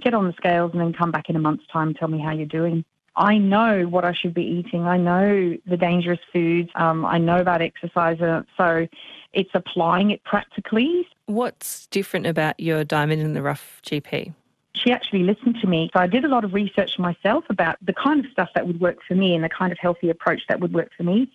get 0.00 0.14
on 0.14 0.26
the 0.26 0.32
scales, 0.34 0.72
and 0.72 0.80
then 0.80 0.92
come 0.92 1.10
back 1.10 1.28
in 1.28 1.36
a 1.36 1.40
month's 1.40 1.66
time, 1.66 1.88
and 1.88 1.96
tell 1.96 2.08
me 2.08 2.20
how 2.20 2.32
you're 2.32 2.46
doing. 2.46 2.84
I 3.16 3.36
know 3.36 3.84
what 3.84 4.04
I 4.04 4.12
should 4.12 4.32
be 4.32 4.44
eating. 4.44 4.86
I 4.86 4.96
know 4.96 5.56
the 5.66 5.76
dangerous 5.76 6.20
foods. 6.32 6.70
Um, 6.76 7.04
I 7.04 7.18
know 7.18 7.38
about 7.38 7.60
exercise. 7.60 8.20
Uh, 8.20 8.42
so 8.56 8.86
it's 9.32 9.50
applying 9.54 10.12
it 10.12 10.22
practically. 10.22 11.06
What's 11.26 11.88
different 11.88 12.26
about 12.26 12.60
your 12.60 12.84
diamond 12.84 13.20
in 13.20 13.34
the 13.34 13.42
rough 13.42 13.82
GP? 13.84 14.32
She 14.74 14.92
actually 14.92 15.24
listened 15.24 15.56
to 15.60 15.66
me. 15.66 15.90
So 15.92 15.98
I 15.98 16.06
did 16.06 16.24
a 16.24 16.28
lot 16.28 16.44
of 16.44 16.54
research 16.54 16.96
myself 16.98 17.44
about 17.50 17.76
the 17.82 17.92
kind 17.92 18.24
of 18.24 18.30
stuff 18.30 18.50
that 18.54 18.68
would 18.68 18.80
work 18.80 18.98
for 19.06 19.16
me 19.16 19.34
and 19.34 19.42
the 19.42 19.48
kind 19.48 19.72
of 19.72 19.78
healthy 19.78 20.10
approach 20.10 20.42
that 20.48 20.60
would 20.60 20.72
work 20.72 20.90
for 20.96 21.02
me 21.02 21.28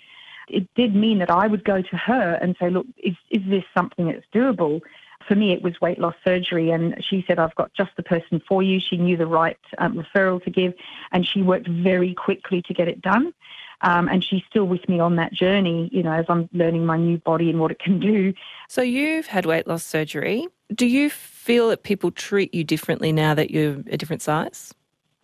it 0.48 0.68
did 0.76 0.96
mean 0.96 1.20
that 1.20 1.30
I 1.30 1.48
would 1.48 1.64
go 1.64 1.82
to 1.82 1.98
her 1.98 2.34
and 2.42 2.56
say, 2.60 2.70
look, 2.70 2.86
is, 2.98 3.16
is 3.30 3.42
this 3.48 3.64
something 3.76 4.08
that's 4.08 4.26
doable? 4.34 4.82
For 5.28 5.36
me, 5.36 5.54
it 5.54 5.62
was 5.62 5.80
weight 5.80 6.00
loss 6.00 6.16
surgery, 6.24 6.70
and 6.72 7.02
she 7.04 7.24
said, 7.26 7.40
I've 7.40 7.56
got 7.56 7.74
just 7.74 7.92
the 7.96 8.04
person 8.04 8.42
for 8.48 8.62
you. 8.62 8.80
She 8.80 8.98
knew 8.98 9.16
the 9.16 9.26
right 9.26 9.58
um, 9.78 9.96
referral 9.96 10.44
to 10.44 10.50
give, 10.50 10.74
and 11.12 11.26
she 11.26 11.42
worked 11.42 11.68
very 11.68 12.14
quickly 12.14 12.62
to 12.64 12.74
get 12.74 12.88
it 12.88 13.02
done. 13.02 13.34
Um, 13.82 14.08
and 14.08 14.24
she's 14.24 14.44
still 14.50 14.66
with 14.66 14.88
me 14.88 15.00
on 15.00 15.18
that 15.18 15.34
journey, 15.34 15.90
you 15.92 16.04
know, 16.04 16.14
as 16.14 16.26
I'm 16.30 16.50
learning 16.54 16.86
my 16.86 16.98
new 16.98 17.18
body 17.18 17.50
and 17.50 17.60
what 17.60 17.72
it 17.72 17.80
can 17.80 18.00
do. 18.00 18.34
So 18.70 18.82
you've 18.82 19.28
had 19.28 19.46
weight 19.46 19.68
loss 19.68 19.86
surgery. 19.86 20.48
Do 20.74 20.86
you 20.86 21.10
feel 21.10 21.70
that 21.70 21.84
people 21.84 22.12
treat 22.12 22.54
you 22.54 22.64
differently 22.64 23.12
now 23.12 23.34
that 23.34 23.52
you're 23.52 23.82
a 23.90 23.98
different 23.98 24.22
size? 24.22 24.74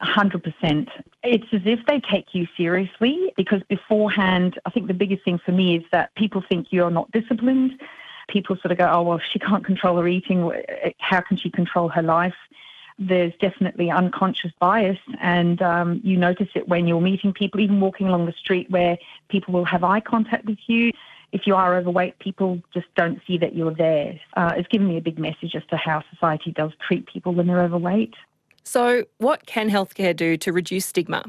100%. 0.02 0.88
It's 1.24 1.46
as 1.52 1.62
if 1.66 1.80
they 1.86 2.00
take 2.00 2.34
you 2.34 2.48
seriously 2.56 3.34
because 3.36 3.62
beforehand, 3.64 4.60
I 4.66 4.70
think 4.70 4.88
the 4.88 4.94
biggest 4.94 5.26
thing 5.26 5.40
for 5.40 5.52
me 5.52 5.78
is 5.78 5.84
that 5.92 6.14
people 6.16 6.44
think 6.48 6.68
you're 6.72 6.92
not 6.92 7.12
disciplined. 7.12 7.82
People 8.30 8.56
sort 8.58 8.72
of 8.72 8.78
go, 8.78 8.90
oh, 8.90 9.02
well, 9.02 9.20
she 9.32 9.40
can't 9.40 9.66
control 9.66 9.98
her 9.98 10.08
eating. 10.08 10.52
How 11.00 11.22
can 11.22 11.38
she 11.38 11.50
control 11.50 11.90
her 11.90 12.04
life? 12.04 12.36
There's 12.98 13.34
definitely 13.40 13.90
unconscious 13.90 14.52
bias, 14.60 15.00
and 15.22 15.62
um, 15.62 16.02
you 16.04 16.18
notice 16.18 16.50
it 16.54 16.68
when 16.68 16.86
you're 16.86 17.00
meeting 17.00 17.32
people, 17.32 17.62
even 17.62 17.80
walking 17.80 18.08
along 18.08 18.26
the 18.26 18.34
street 18.34 18.70
where 18.70 18.98
people 19.30 19.54
will 19.54 19.64
have 19.64 19.86
eye 19.86 20.02
contact 20.02 20.46
with 20.46 20.60
you. 20.68 20.92
If 21.32 21.48
you 21.48 21.56
are 21.56 21.78
overweight, 21.78 22.20
people 22.20 22.62
just 22.74 22.88
don't 22.96 23.22
see 23.26 23.38
that 23.38 23.56
you're 23.56 23.74
there. 23.74 24.20
Uh, 24.36 24.54
it's 24.58 24.68
given 24.68 24.88
me 24.88 24.98
a 24.98 25.02
big 25.02 25.18
message 25.18 25.56
as 25.56 25.64
to 25.70 25.78
how 25.78 26.04
society 26.12 26.52
does 26.52 26.72
treat 26.86 27.08
people 27.08 27.34
when 27.34 27.48
they're 27.48 27.62
overweight. 27.62 28.16
So, 28.64 29.06
what 29.18 29.46
can 29.46 29.70
healthcare 29.70 30.16
do 30.16 30.38
to 30.38 30.54
reduce 30.54 30.86
stigma? 30.86 31.24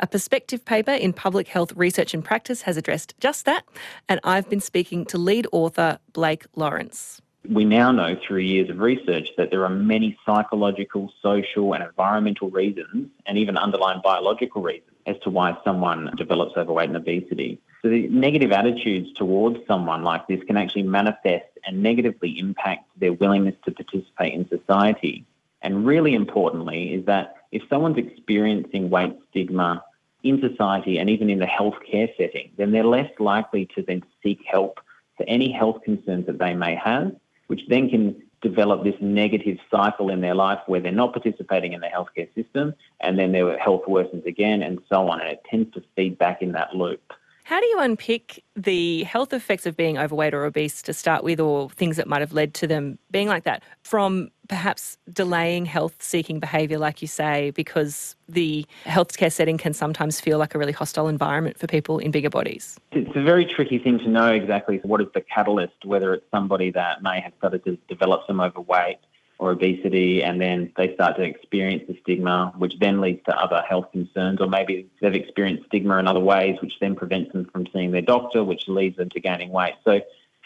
A 0.00 0.06
perspective 0.06 0.64
paper 0.64 0.92
in 0.92 1.12
Public 1.12 1.48
Health 1.48 1.72
Research 1.74 2.14
and 2.14 2.24
Practice 2.24 2.62
has 2.62 2.76
addressed 2.76 3.14
just 3.20 3.44
that, 3.44 3.64
and 4.08 4.20
I've 4.24 4.48
been 4.48 4.60
speaking 4.60 5.04
to 5.06 5.18
lead 5.18 5.46
author 5.52 5.98
Blake 6.12 6.46
Lawrence. 6.56 7.20
We 7.48 7.64
now 7.64 7.90
know 7.90 8.18
through 8.26 8.40
years 8.40 8.68
of 8.68 8.80
research 8.80 9.30
that 9.38 9.50
there 9.50 9.64
are 9.64 9.70
many 9.70 10.18
psychological, 10.26 11.10
social, 11.22 11.72
and 11.72 11.82
environmental 11.82 12.50
reasons, 12.50 13.08
and 13.26 13.38
even 13.38 13.56
underlying 13.56 14.00
biological 14.02 14.60
reasons, 14.60 14.90
as 15.06 15.16
to 15.22 15.30
why 15.30 15.56
someone 15.64 16.12
develops 16.16 16.56
overweight 16.56 16.88
and 16.88 16.96
obesity. 16.96 17.60
So, 17.82 17.88
the 17.88 18.08
negative 18.08 18.52
attitudes 18.52 19.12
towards 19.14 19.58
someone 19.66 20.02
like 20.02 20.26
this 20.28 20.42
can 20.44 20.56
actually 20.56 20.82
manifest 20.82 21.46
and 21.66 21.82
negatively 21.82 22.38
impact 22.38 22.84
their 22.98 23.12
willingness 23.12 23.54
to 23.64 23.70
participate 23.70 24.34
in 24.34 24.48
society. 24.48 25.24
And 25.62 25.86
really 25.86 26.14
importantly, 26.14 26.94
is 26.94 27.06
that 27.06 27.34
if 27.52 27.62
someone's 27.68 27.98
experiencing 27.98 28.90
weight 28.90 29.16
stigma 29.30 29.82
in 30.22 30.40
society 30.40 30.98
and 30.98 31.10
even 31.10 31.30
in 31.30 31.38
the 31.38 31.46
healthcare 31.46 32.08
setting, 32.16 32.50
then 32.56 32.72
they're 32.72 32.84
less 32.84 33.10
likely 33.18 33.66
to 33.74 33.82
then 33.82 34.02
seek 34.22 34.40
help 34.46 34.80
for 35.16 35.24
any 35.28 35.50
health 35.50 35.82
concerns 35.84 36.26
that 36.26 36.38
they 36.38 36.54
may 36.54 36.74
have 36.74 37.12
which 37.50 37.62
then 37.68 37.90
can 37.90 38.14
develop 38.42 38.84
this 38.84 38.94
negative 39.00 39.58
cycle 39.72 40.08
in 40.08 40.20
their 40.20 40.36
life 40.36 40.60
where 40.66 40.80
they're 40.80 40.92
not 40.92 41.12
participating 41.12 41.72
in 41.72 41.80
the 41.80 41.88
healthcare 41.88 42.32
system 42.32 42.72
and 43.00 43.18
then 43.18 43.32
their 43.32 43.58
health 43.58 43.82
worsens 43.88 44.24
again 44.24 44.62
and 44.62 44.78
so 44.88 45.08
on. 45.08 45.20
And 45.20 45.30
it 45.30 45.42
tends 45.50 45.74
to 45.74 45.82
feed 45.96 46.16
back 46.16 46.42
in 46.42 46.52
that 46.52 46.76
loop. 46.76 47.12
How 47.42 47.58
do 47.58 47.66
you 47.66 47.80
unpick 47.80 48.44
the 48.54 49.02
health 49.02 49.32
effects 49.32 49.66
of 49.66 49.76
being 49.76 49.98
overweight 49.98 50.32
or 50.32 50.44
obese 50.44 50.80
to 50.82 50.92
start 50.92 51.24
with, 51.24 51.40
or 51.40 51.68
things 51.70 51.96
that 51.96 52.06
might 52.06 52.20
have 52.20 52.32
led 52.32 52.54
to 52.54 52.68
them 52.68 52.96
being 53.10 53.26
like 53.26 53.42
that, 53.42 53.64
from 53.82 54.30
perhaps 54.50 54.98
delaying 55.12 55.64
health 55.64 56.02
seeking 56.02 56.40
behaviour, 56.40 56.76
like 56.76 57.00
you 57.00 57.06
say, 57.06 57.52
because 57.52 58.16
the 58.28 58.66
healthcare 58.84 59.30
setting 59.32 59.56
can 59.56 59.72
sometimes 59.72 60.20
feel 60.20 60.38
like 60.38 60.56
a 60.56 60.58
really 60.58 60.72
hostile 60.72 61.06
environment 61.06 61.56
for 61.56 61.68
people 61.68 62.00
in 62.00 62.10
bigger 62.10 62.28
bodies? 62.28 62.76
It's 62.90 63.14
a 63.14 63.22
very 63.22 63.46
tricky 63.46 63.78
thing 63.78 64.00
to 64.00 64.08
know 64.08 64.32
exactly 64.32 64.80
what 64.82 65.00
is 65.00 65.06
the 65.14 65.20
catalyst, 65.20 65.84
whether 65.84 66.12
it's 66.14 66.26
somebody 66.32 66.72
that 66.72 67.00
may 67.00 67.20
have 67.20 67.32
started 67.38 67.64
to 67.64 67.78
develop 67.88 68.26
some 68.26 68.40
overweight 68.40 68.98
or 69.38 69.52
obesity, 69.52 70.22
and 70.24 70.40
then 70.40 70.72
they 70.76 70.92
start 70.94 71.16
to 71.16 71.22
experience 71.22 71.84
the 71.86 71.96
stigma, 72.02 72.52
which 72.58 72.74
then 72.80 73.00
leads 73.00 73.24
to 73.24 73.38
other 73.38 73.62
health 73.68 73.90
concerns, 73.92 74.40
or 74.40 74.48
maybe 74.48 74.90
they've 75.00 75.14
experienced 75.14 75.64
stigma 75.66 75.96
in 75.98 76.08
other 76.08 76.20
ways, 76.20 76.56
which 76.60 76.74
then 76.80 76.96
prevents 76.96 77.32
them 77.32 77.44
from 77.52 77.66
seeing 77.72 77.92
their 77.92 78.02
doctor, 78.02 78.42
which 78.42 78.66
leads 78.66 78.96
them 78.96 79.08
to 79.10 79.20
gaining 79.20 79.50
weight. 79.50 79.74
So, 79.84 80.00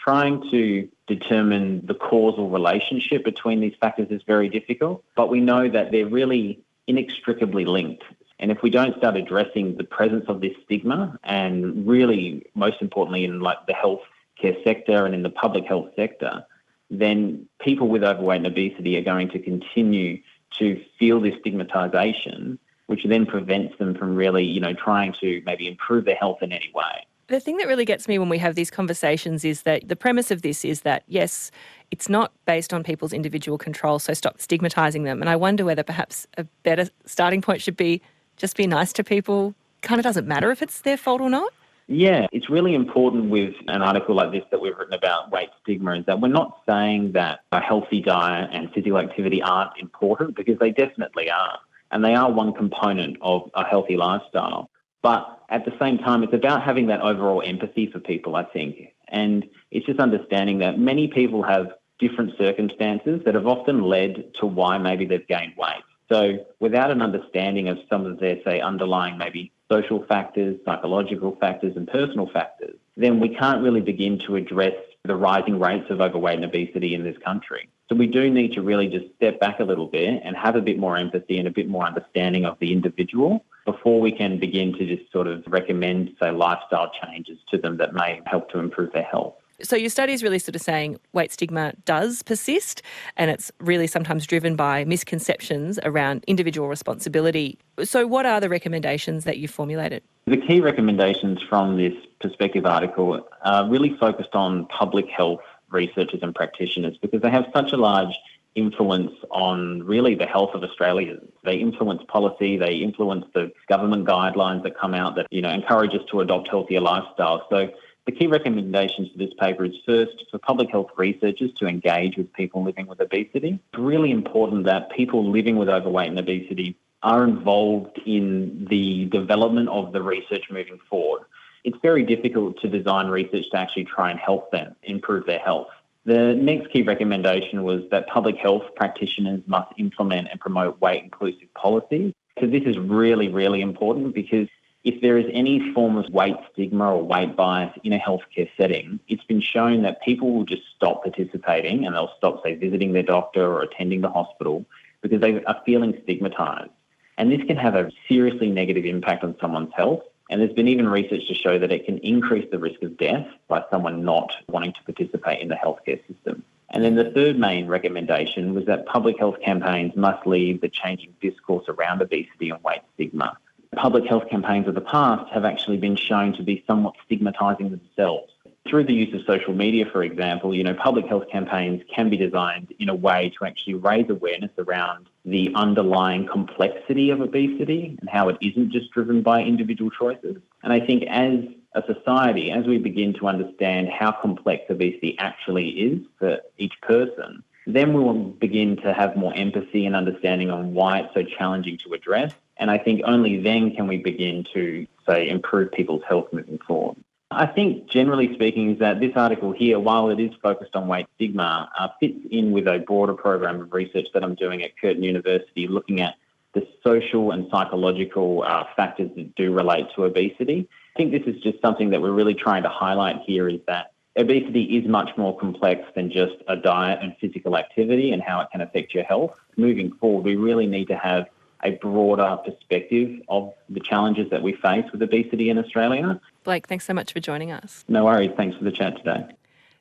trying 0.05 0.39
to 0.51 0.87
determine 1.07 1.83
the 1.87 1.95
causal 1.95 2.49
relationship 2.51 3.25
between 3.25 3.59
these 3.59 3.73
factors 3.81 4.07
is 4.11 4.21
very 4.27 4.47
difficult, 4.47 5.03
but 5.15 5.31
we 5.31 5.39
know 5.39 5.67
that 5.67 5.91
they're 5.91 6.07
really 6.07 6.63
inextricably 6.85 7.65
linked. 7.65 8.03
And 8.37 8.51
if 8.51 8.61
we 8.61 8.69
don't 8.69 8.95
start 8.97 9.15
addressing 9.15 9.77
the 9.77 9.83
presence 9.83 10.25
of 10.27 10.41
this 10.41 10.53
stigma, 10.63 11.17
and 11.23 11.87
really, 11.87 12.45
most 12.53 12.81
importantly, 12.81 13.25
in 13.25 13.39
like 13.39 13.65
the 13.65 13.73
health 13.73 14.03
care 14.39 14.55
sector 14.63 15.07
and 15.07 15.15
in 15.15 15.23
the 15.23 15.29
public 15.31 15.65
health 15.65 15.89
sector, 15.95 16.45
then 16.91 17.47
people 17.59 17.87
with 17.87 18.03
overweight 18.03 18.37
and 18.37 18.47
obesity 18.47 18.97
are 18.97 19.03
going 19.03 19.29
to 19.29 19.39
continue 19.39 20.21
to 20.59 20.83
feel 20.99 21.19
this 21.19 21.33
stigmatization, 21.39 22.59
which 22.85 23.03
then 23.05 23.25
prevents 23.25 23.75
them 23.79 23.95
from 23.95 24.15
really, 24.15 24.43
you 24.43 24.59
know, 24.59 24.73
trying 24.73 25.15
to 25.21 25.41
maybe 25.47 25.67
improve 25.67 26.05
their 26.05 26.15
health 26.15 26.43
in 26.43 26.51
any 26.51 26.71
way. 26.75 27.07
The 27.27 27.39
thing 27.39 27.57
that 27.57 27.67
really 27.67 27.85
gets 27.85 28.07
me 28.07 28.19
when 28.19 28.29
we 28.29 28.37
have 28.37 28.53
these 28.53 28.69
conversations 28.69 29.43
is 29.43 29.63
that 29.63 29.87
the 29.87 29.95
premise 29.95 30.29
of 30.29 30.43
this 30.43 30.63
is 30.63 30.81
that, 30.81 31.03
yes, 31.07 31.49
it's 31.89 32.07
not 32.07 32.31
based 32.45 32.71
on 32.71 32.83
people's 32.83 33.13
individual 33.13 33.57
control, 33.57 33.97
so 33.97 34.13
stop 34.13 34.39
stigmatizing 34.39 35.05
them. 35.05 35.21
And 35.21 35.29
I 35.29 35.35
wonder 35.35 35.65
whether 35.65 35.81
perhaps 35.81 36.27
a 36.37 36.43
better 36.61 36.87
starting 37.05 37.41
point 37.41 37.61
should 37.61 37.77
be 37.77 37.99
just 38.37 38.55
be 38.55 38.67
nice 38.67 38.93
to 38.93 39.03
people. 39.03 39.55
Kind 39.81 39.99
of 39.99 40.03
doesn't 40.03 40.27
matter 40.27 40.51
if 40.51 40.61
it's 40.61 40.81
their 40.81 40.97
fault 40.97 41.19
or 41.19 41.29
not. 41.31 41.51
Yeah, 41.87 42.27
it's 42.31 42.49
really 42.49 42.75
important 42.75 43.31
with 43.31 43.55
an 43.67 43.81
article 43.81 44.15
like 44.15 44.31
this 44.31 44.43
that 44.51 44.61
we've 44.61 44.75
written 44.77 44.93
about 44.93 45.31
weight 45.31 45.49
stigma 45.63 45.95
is 45.95 46.05
that 46.05 46.21
we're 46.21 46.27
not 46.27 46.59
saying 46.67 47.13
that 47.13 47.39
a 47.51 47.59
healthy 47.59 48.01
diet 48.01 48.49
and 48.51 48.71
physical 48.71 48.99
activity 48.99 49.41
aren't 49.41 49.71
important 49.79 50.35
because 50.35 50.59
they 50.59 50.71
definitely 50.71 51.29
are. 51.31 51.59
And 51.91 52.03
they 52.03 52.13
are 52.13 52.31
one 52.31 52.53
component 52.53 53.17
of 53.21 53.49
a 53.55 53.63
healthy 53.63 53.97
lifestyle. 53.97 54.69
But 55.05 55.39
at 55.49 55.65
the 55.65 55.73
same 55.79 55.99
time, 55.99 56.23
it's 56.23 56.33
about 56.33 56.63
having 56.63 56.87
that 56.87 56.99
overall 56.99 57.43
empathy 57.45 57.91
for 57.91 57.99
people, 57.99 58.35
I 58.35 58.43
think. 58.43 58.91
And 59.07 59.45
it's 59.69 59.85
just 59.85 59.99
understanding 59.99 60.57
that 60.59 60.79
many 60.79 61.09
people 61.09 61.43
have 61.43 61.67
different 61.99 62.31
circumstances 62.39 63.21
that 63.23 63.35
have 63.35 63.45
often 63.45 63.83
led 63.83 64.33
to 64.39 64.47
why 64.47 64.79
maybe 64.79 65.05
they've 65.05 65.27
gained 65.27 65.53
weight. 65.57 65.83
So 66.11 66.47
without 66.59 66.89
an 66.89 67.03
understanding 67.03 67.69
of 67.69 67.77
some 67.87 68.07
of 68.07 68.19
their, 68.19 68.37
say, 68.43 68.61
underlying 68.61 69.19
maybe 69.19 69.51
social 69.71 70.03
factors, 70.07 70.57
psychological 70.65 71.37
factors, 71.39 71.73
and 71.75 71.87
personal 71.87 72.27
factors, 72.33 72.75
then 72.97 73.19
we 73.19 73.29
can't 73.29 73.61
really 73.61 73.81
begin 73.81 74.17
to 74.25 74.37
address 74.37 74.73
the 75.05 75.15
rising 75.15 75.59
rates 75.59 75.89
of 75.89 76.01
overweight 76.01 76.35
and 76.35 76.45
obesity 76.45 76.95
in 76.95 77.03
this 77.03 77.17
country. 77.23 77.69
So 77.89 77.95
we 77.95 78.07
do 78.07 78.29
need 78.29 78.53
to 78.53 78.61
really 78.61 78.87
just 78.87 79.05
step 79.15 79.39
back 79.39 79.59
a 79.59 79.63
little 79.63 79.85
bit 79.87 80.21
and 80.23 80.35
have 80.35 80.55
a 80.55 80.61
bit 80.61 80.79
more 80.79 80.97
empathy 80.97 81.37
and 81.37 81.47
a 81.47 81.51
bit 81.51 81.67
more 81.69 81.85
understanding 81.85 82.45
of 82.45 82.57
the 82.59 82.71
individual 82.71 83.45
before 83.65 84.01
we 84.01 84.11
can 84.11 84.39
begin 84.39 84.73
to 84.73 84.85
just 84.85 85.11
sort 85.11 85.27
of 85.27 85.43
recommend, 85.47 86.15
say, 86.21 86.31
lifestyle 86.31 86.91
changes 87.03 87.37
to 87.51 87.57
them 87.57 87.77
that 87.77 87.93
may 87.93 88.21
help 88.25 88.49
to 88.51 88.59
improve 88.59 88.91
their 88.93 89.03
health. 89.03 89.35
So 89.61 89.77
your 89.77 89.89
study 89.89 90.11
is 90.11 90.21
really 90.21 90.39
sort 90.39 90.55
of 90.55 90.61
saying 90.61 90.99
weight 91.13 91.31
stigma 91.31 91.73
does 91.85 92.23
persist 92.23 92.81
and 93.15 93.31
it's 93.31 93.51
really 93.59 93.87
sometimes 93.87 94.27
driven 94.27 94.57
by 94.57 94.83
misconceptions 94.83 95.79
around 95.83 96.25
individual 96.27 96.67
responsibility. 96.67 97.57
So 97.83 98.05
what 98.05 98.25
are 98.25 98.41
the 98.41 98.49
recommendations 98.49 99.23
that 99.23 99.37
you 99.37 99.47
formulated? 99.47 100.03
The 100.25 100.37
key 100.37 100.59
recommendations 100.59 101.41
from 101.47 101.77
this 101.77 101.93
perspective 102.19 102.65
article 102.65 103.25
are 103.43 103.69
really 103.69 103.95
focused 103.97 104.33
on 104.35 104.65
public 104.67 105.07
health 105.07 105.41
researchers 105.69 106.19
and 106.21 106.35
practitioners 106.35 106.97
because 107.01 107.21
they 107.21 107.29
have 107.29 107.45
such 107.53 107.71
a 107.71 107.77
large 107.77 108.13
influence 108.55 109.11
on 109.31 109.83
really 109.83 110.15
the 110.15 110.25
health 110.25 110.51
of 110.53 110.63
Australians. 110.63 111.29
They 111.43 111.57
influence 111.57 112.01
policy, 112.07 112.57
they 112.57 112.75
influence 112.75 113.25
the 113.33 113.51
government 113.67 114.05
guidelines 114.05 114.63
that 114.63 114.77
come 114.77 114.93
out 114.93 115.15
that, 115.15 115.27
you 115.29 115.41
know, 115.41 115.49
encourage 115.49 115.93
us 115.93 116.01
to 116.11 116.21
adopt 116.21 116.49
healthier 116.49 116.79
lifestyles. 116.79 117.41
So 117.49 117.69
the 118.05 118.11
key 118.11 118.27
recommendations 118.27 119.11
for 119.11 119.17
this 119.17 119.33
paper 119.39 119.65
is 119.65 119.73
first 119.85 120.25
for 120.29 120.37
public 120.37 120.69
health 120.69 120.91
researchers 120.95 121.51
to 121.53 121.67
engage 121.67 122.17
with 122.17 122.31
people 122.33 122.63
living 122.63 122.85
with 122.85 123.01
obesity. 123.01 123.59
It's 123.73 123.79
really 123.79 124.11
important 124.11 124.65
that 124.65 124.91
people 124.91 125.29
living 125.29 125.57
with 125.57 125.69
overweight 125.69 126.09
and 126.09 126.19
obesity 126.19 126.77
are 127.01 127.23
involved 127.23 127.99
in 128.05 128.67
the 128.69 129.05
development 129.05 129.69
of 129.69 129.91
the 129.91 130.01
research 130.01 130.43
moving 130.51 130.79
forward. 130.89 131.23
It's 131.63 131.77
very 131.81 132.03
difficult 132.03 132.61
to 132.61 132.67
design 132.67 133.07
research 133.07 133.49
to 133.51 133.57
actually 133.57 133.85
try 133.85 134.11
and 134.11 134.19
help 134.19 134.51
them 134.51 134.75
improve 134.83 135.25
their 135.25 135.39
health. 135.39 135.67
The 136.05 136.35
next 136.35 136.71
key 136.71 136.83
recommendation 136.83 137.63
was 137.63 137.81
that 137.89 138.07
public 138.07 138.37
health 138.37 138.63
practitioners 138.75 139.41
must 139.47 139.71
implement 139.77 140.27
and 140.29 140.39
promote 140.39 140.79
weight 140.79 141.03
inclusive 141.03 141.51
policies. 141.55 142.13
So 142.39 142.45
this 142.45 142.63
is 142.65 142.77
really, 142.77 143.29
really 143.29 143.61
important 143.61 144.13
because 144.13 144.47
if 144.85 145.01
there 145.01 145.17
is 145.17 145.25
any 145.33 145.73
form 145.73 145.97
of 145.97 146.05
weight 146.13 146.35
stigma 146.53 146.93
or 146.93 147.03
weight 147.03 147.35
bias 147.35 147.73
in 147.83 147.91
a 147.91 147.99
healthcare 147.99 148.47
setting, 148.55 148.99
it's 149.07 149.23
been 149.23 149.41
shown 149.41 149.81
that 149.81 149.99
people 150.03 150.31
will 150.31 150.45
just 150.45 150.61
stop 150.75 151.01
participating 151.01 151.85
and 151.85 151.95
they'll 151.95 152.13
stop, 152.17 152.43
say, 152.43 152.53
visiting 152.53 152.93
their 152.93 153.03
doctor 153.03 153.43
or 153.43 153.63
attending 153.63 154.01
the 154.01 154.09
hospital 154.09 154.63
because 155.01 155.21
they 155.21 155.43
are 155.43 155.59
feeling 155.65 155.99
stigmatized. 156.03 156.69
And 157.17 157.31
this 157.31 157.41
can 157.47 157.57
have 157.57 157.73
a 157.73 157.91
seriously 158.07 158.51
negative 158.51 158.85
impact 158.85 159.23
on 159.23 159.35
someone's 159.41 159.73
health. 159.75 160.03
And 160.29 160.39
there's 160.39 160.53
been 160.53 160.67
even 160.67 160.87
research 160.87 161.27
to 161.29 161.33
show 161.33 161.57
that 161.57 161.71
it 161.71 161.85
can 161.85 161.97
increase 161.99 162.47
the 162.51 162.59
risk 162.59 162.83
of 162.83 162.95
death 162.97 163.25
by 163.47 163.63
someone 163.71 164.03
not 164.03 164.33
wanting 164.49 164.73
to 164.73 164.83
participate 164.83 165.41
in 165.41 165.47
the 165.47 165.55
healthcare 165.55 165.99
system. 166.07 166.43
And 166.69 166.83
then 166.83 166.95
the 166.95 167.11
third 167.11 167.39
main 167.39 167.67
recommendation 167.67 168.53
was 168.53 168.65
that 168.65 168.85
public 168.85 169.17
health 169.17 169.37
campaigns 169.43 169.95
must 169.95 170.27
lead 170.27 170.61
the 170.61 170.69
changing 170.69 171.15
discourse 171.21 171.65
around 171.69 172.03
obesity 172.03 172.51
and 172.51 172.61
weight 172.63 172.81
stigma 172.93 173.37
public 173.75 174.05
health 174.05 174.29
campaigns 174.29 174.67
of 174.67 174.75
the 174.75 174.81
past 174.81 175.31
have 175.31 175.45
actually 175.45 175.77
been 175.77 175.95
shown 175.95 176.33
to 176.33 176.43
be 176.43 176.63
somewhat 176.67 176.95
stigmatizing 177.05 177.69
themselves. 177.69 178.31
Through 178.67 178.85
the 178.85 178.93
use 178.93 179.13
of 179.13 179.21
social 179.27 179.53
media, 179.53 179.85
for 179.91 180.03
example, 180.03 180.55
you 180.55 180.63
know, 180.63 180.73
public 180.73 181.05
health 181.05 181.25
campaigns 181.31 181.83
can 181.93 182.09
be 182.09 182.17
designed 182.17 182.73
in 182.79 182.89
a 182.89 182.95
way 182.95 183.31
to 183.37 183.45
actually 183.45 183.75
raise 183.75 184.09
awareness 184.09 184.51
around 184.57 185.07
the 185.23 185.51
underlying 185.53 186.25
complexity 186.25 187.11
of 187.11 187.21
obesity 187.21 187.95
and 187.99 188.09
how 188.09 188.29
it 188.29 188.37
isn't 188.41 188.71
just 188.71 188.89
driven 188.91 189.21
by 189.21 189.41
individual 189.41 189.91
choices. 189.91 190.37
And 190.63 190.73
I 190.73 190.79
think 190.79 191.03
as 191.03 191.41
a 191.75 191.83
society, 191.85 192.51
as 192.51 192.65
we 192.65 192.79
begin 192.79 193.13
to 193.15 193.27
understand 193.27 193.89
how 193.89 194.11
complex 194.11 194.63
obesity 194.69 195.15
actually 195.19 195.69
is 195.69 195.99
for 196.17 196.39
each 196.57 196.73
person, 196.81 197.43
then 197.67 197.93
we 197.93 197.99
will 197.99 198.15
begin 198.15 198.77
to 198.77 198.93
have 198.93 199.15
more 199.15 199.33
empathy 199.35 199.85
and 199.85 199.95
understanding 199.95 200.49
on 200.49 200.73
why 200.73 200.99
it's 200.99 201.13
so 201.13 201.23
challenging 201.23 201.77
to 201.85 201.93
address 201.93 202.33
and 202.57 202.71
I 202.71 202.77
think 202.77 203.01
only 203.05 203.41
then 203.41 203.75
can 203.75 203.87
we 203.87 203.97
begin 203.97 204.45
to, 204.53 204.87
say, 205.07 205.29
improve 205.29 205.71
people's 205.71 206.03
health 206.07 206.27
moving 206.31 206.59
forward. 206.59 206.97
I 207.31 207.47
think, 207.47 207.89
generally 207.89 208.33
speaking, 208.35 208.71
is 208.71 208.79
that 208.79 208.99
this 208.99 209.11
article 209.15 209.51
here, 209.51 209.79
while 209.79 210.09
it 210.09 210.19
is 210.19 210.31
focused 210.41 210.75
on 210.75 210.87
weight 210.87 211.07
stigma, 211.15 211.69
uh, 211.77 211.89
fits 211.99 212.19
in 212.31 212.51
with 212.51 212.67
a 212.67 212.79
broader 212.79 213.13
program 213.13 213.61
of 213.61 213.73
research 213.73 214.07
that 214.13 214.23
I'm 214.23 214.35
doing 214.35 214.63
at 214.63 214.77
Curtin 214.79 215.03
University 215.03 215.67
looking 215.67 216.01
at 216.01 216.15
the 216.53 216.65
social 216.83 217.31
and 217.31 217.47
psychological 217.51 218.43
uh, 218.43 218.63
factors 218.75 219.09
that 219.15 219.35
do 219.35 219.53
relate 219.53 219.87
to 219.95 220.05
obesity. 220.05 220.69
I 220.95 220.97
think 220.97 221.11
this 221.11 221.23
is 221.35 221.41
just 221.41 221.61
something 221.61 221.89
that 221.89 222.01
we're 222.01 222.11
really 222.11 222.35
trying 222.35 222.63
to 222.63 222.69
highlight 222.69 223.17
here 223.25 223.49
is 223.49 223.59
that 223.67 223.91
obesity 224.17 224.63
is 224.77 224.87
much 224.87 225.09
more 225.17 225.37
complex 225.37 225.81
than 225.95 226.09
just 226.09 226.35
a 226.47 226.55
diet 226.55 226.99
and 227.01 227.15
physical 227.19 227.57
activity 227.57 228.11
and 228.13 228.21
how 228.21 228.39
it 228.39 228.47
can 228.51 228.61
affect 228.61 228.93
your 228.93 229.03
health. 229.03 229.33
Moving 229.57 229.91
forward, 229.99 230.23
we 230.23 230.37
really 230.37 230.67
need 230.67 230.87
to 230.87 230.95
have 230.95 231.25
a 231.63 231.71
broader 231.71 232.37
perspective 232.45 233.21
of 233.29 233.53
the 233.69 233.79
challenges 233.79 234.29
that 234.29 234.43
we 234.43 234.53
face 234.53 234.85
with 234.91 235.01
obesity 235.01 235.49
in 235.49 235.57
Australia. 235.57 236.19
Blake, 236.43 236.67
thanks 236.67 236.85
so 236.85 236.93
much 236.93 237.13
for 237.13 237.19
joining 237.19 237.51
us. 237.51 237.83
No 237.87 238.05
worries. 238.05 238.31
Thanks 238.37 238.57
for 238.57 238.63
the 238.63 238.71
chat 238.71 238.97
today. 238.97 239.25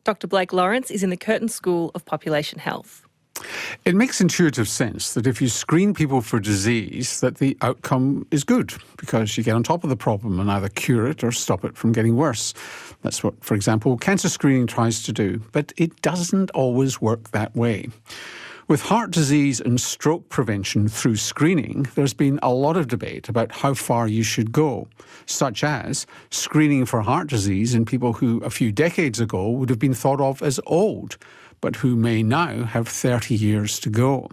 Dr. 0.04 0.26
Blake 0.26 0.52
Lawrence 0.52 0.90
is 0.90 1.02
in 1.02 1.10
the 1.10 1.16
Curtin 1.16 1.48
School 1.48 1.90
of 1.94 2.04
Population 2.04 2.58
Health. 2.58 3.06
It 3.84 3.94
makes 3.94 4.20
intuitive 4.20 4.68
sense 4.68 5.14
that 5.14 5.26
if 5.26 5.42
you 5.42 5.48
screen 5.48 5.92
people 5.92 6.20
for 6.20 6.38
disease, 6.38 7.20
that 7.20 7.38
the 7.38 7.56
outcome 7.62 8.26
is 8.30 8.44
good 8.44 8.72
because 8.96 9.36
you 9.36 9.42
get 9.42 9.54
on 9.54 9.62
top 9.62 9.82
of 9.82 9.90
the 9.90 9.96
problem 9.96 10.38
and 10.38 10.50
either 10.50 10.68
cure 10.68 11.06
it 11.06 11.24
or 11.24 11.32
stop 11.32 11.64
it 11.64 11.76
from 11.76 11.92
getting 11.92 12.16
worse. 12.16 12.54
That's 13.02 13.24
what, 13.24 13.44
for 13.44 13.54
example, 13.54 13.96
cancer 13.98 14.28
screening 14.28 14.66
tries 14.66 15.02
to 15.02 15.12
do, 15.12 15.42
but 15.52 15.72
it 15.76 16.00
doesn't 16.00 16.50
always 16.52 17.00
work 17.00 17.32
that 17.32 17.54
way. 17.56 17.88
With 18.66 18.80
heart 18.80 19.10
disease 19.10 19.60
and 19.60 19.78
stroke 19.78 20.30
prevention 20.30 20.88
through 20.88 21.16
screening, 21.16 21.86
there's 21.96 22.14
been 22.14 22.38
a 22.42 22.50
lot 22.50 22.78
of 22.78 22.88
debate 22.88 23.28
about 23.28 23.52
how 23.52 23.74
far 23.74 24.08
you 24.08 24.22
should 24.22 24.52
go, 24.52 24.88
such 25.26 25.62
as 25.62 26.06
screening 26.30 26.86
for 26.86 27.02
heart 27.02 27.28
disease 27.28 27.74
in 27.74 27.84
people 27.84 28.14
who 28.14 28.38
a 28.38 28.48
few 28.48 28.72
decades 28.72 29.20
ago 29.20 29.50
would 29.50 29.68
have 29.68 29.78
been 29.78 29.92
thought 29.92 30.20
of 30.20 30.42
as 30.42 30.58
old 30.64 31.18
but 31.60 31.76
who 31.76 31.96
may 31.96 32.22
now 32.22 32.64
have 32.64 32.88
30 32.88 33.34
years 33.34 33.78
to 33.80 33.90
go. 33.90 34.28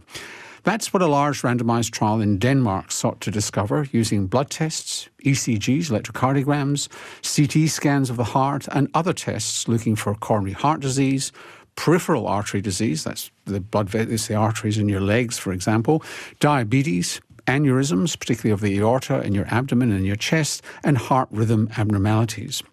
That's 0.63 0.94
what 0.94 1.02
a 1.02 1.08
large 1.08 1.41
randomised 1.41 1.91
trial 1.91 2.22
in 2.22 2.38
Denmark 2.38 2.91
sought 2.91 3.20
to 3.22 3.32
discover 3.32 3.88
using 3.91 4.28
blood 4.28 4.50
tests, 4.50 5.10
ECGs, 5.26 5.89
electrocardiograms, 5.89 6.88
CT 7.24 7.70
scans 7.70 8.10
of 8.10 8.17
the 8.17 8.26
heart, 8.26 8.67
and 8.72 8.89
other 8.94 9.13
tests 9.13 9.67
looking 9.67 9.96
for 9.96 10.13
coronary 10.13 10.54
heart 10.54 10.82
disease, 10.82 11.32
peripheral 11.76 12.28
artery 12.28 12.62
disease, 12.62 13.04
that's 13.04 13.32
the 13.46 13.60
blood 13.60 13.90
vessels, 13.90 14.28
the 14.28 14.36
arteries 14.36 14.78
in 14.78 14.90
your 14.90 15.02
legs, 15.02 15.38
for 15.38 15.52
example, 15.52 16.04
diabetes, 16.40 17.22
aneurysms, 17.48 18.18
particularly 18.18 18.54
of 18.54 18.62
the 18.62 18.78
aorta 18.80 19.22
in 19.22 19.34
your 19.34 19.46
abdomen 19.48 19.92
and 19.92 20.06
your 20.06 20.16
chest, 20.16 20.64
and 20.84 20.98
heart 20.98 21.28
rhythm 21.32 21.70
abnormalities. 21.78 22.64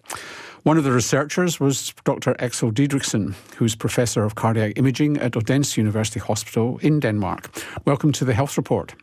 One 0.65 0.77
of 0.77 0.85
the 0.85 0.93
researchers 0.93 1.59
was 1.61 1.95
Dr. 2.05 2.37
Axel 2.41 2.71
Diederichsen, 2.71 3.35
who's 3.57 3.75
Professor 3.75 4.25
of 4.25 4.35
Cardiac 4.35 4.77
Imaging 4.77 5.17
at 5.19 5.37
Odense 5.37 5.77
University 5.77 6.21
Hospital 6.21 6.79
in 6.83 7.01
Denmark. 7.01 7.49
Welcome 7.87 8.13
to 8.13 8.25
the 8.25 8.35
Health 8.35 8.57
Report. 8.57 8.95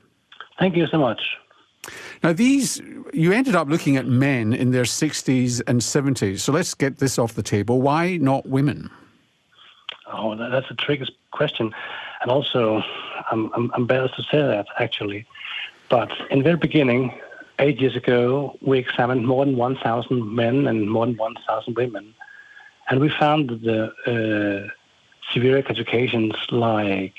Thank 0.60 0.76
you 0.76 0.86
so 0.88 0.98
much. 0.98 1.22
Now, 2.24 2.34
these, 2.34 2.82
you 3.14 3.32
ended 3.32 3.56
up 3.56 3.68
looking 3.68 3.98
at 3.98 4.06
men 4.06 4.54
in 4.54 4.72
their 4.72 4.84
60s 4.84 5.62
and 5.68 5.82
70s. 5.82 6.40
So 6.40 6.52
let's 6.52 6.74
get 6.74 6.98
this 6.98 7.18
off 7.18 7.34
the 7.34 7.44
table. 7.44 7.82
Why 7.82 8.18
not 8.18 8.48
women? 8.48 8.90
Oh, 10.18 10.36
that's 10.36 10.70
a 10.70 10.76
tricky 10.76 11.14
question. 11.32 11.74
And 12.22 12.32
also, 12.32 12.82
I'm, 13.32 13.52
I'm 13.54 13.72
embarrassed 13.76 14.16
to 14.16 14.24
say 14.24 14.42
that, 14.42 14.68
actually. 14.80 15.26
But 15.90 16.12
in 16.32 16.40
the 16.40 16.44
very 16.44 16.58
beginning, 16.58 17.20
eight 17.60 17.80
years 17.80 17.96
ago, 17.96 18.58
we 18.62 18.80
examined 18.80 19.28
more 19.28 19.46
than 19.46 19.58
1,000 19.58 20.36
men 20.36 20.68
and 20.68 20.90
more 20.90 21.06
than 21.06 21.18
1,000 21.18 21.76
women. 21.76 22.14
And 22.90 23.00
we 23.00 23.10
found 23.10 23.50
that 23.50 23.62
the 23.62 24.68
uh, 24.68 24.70
severe 25.34 25.62
complications 25.62 26.34
like 26.52 27.16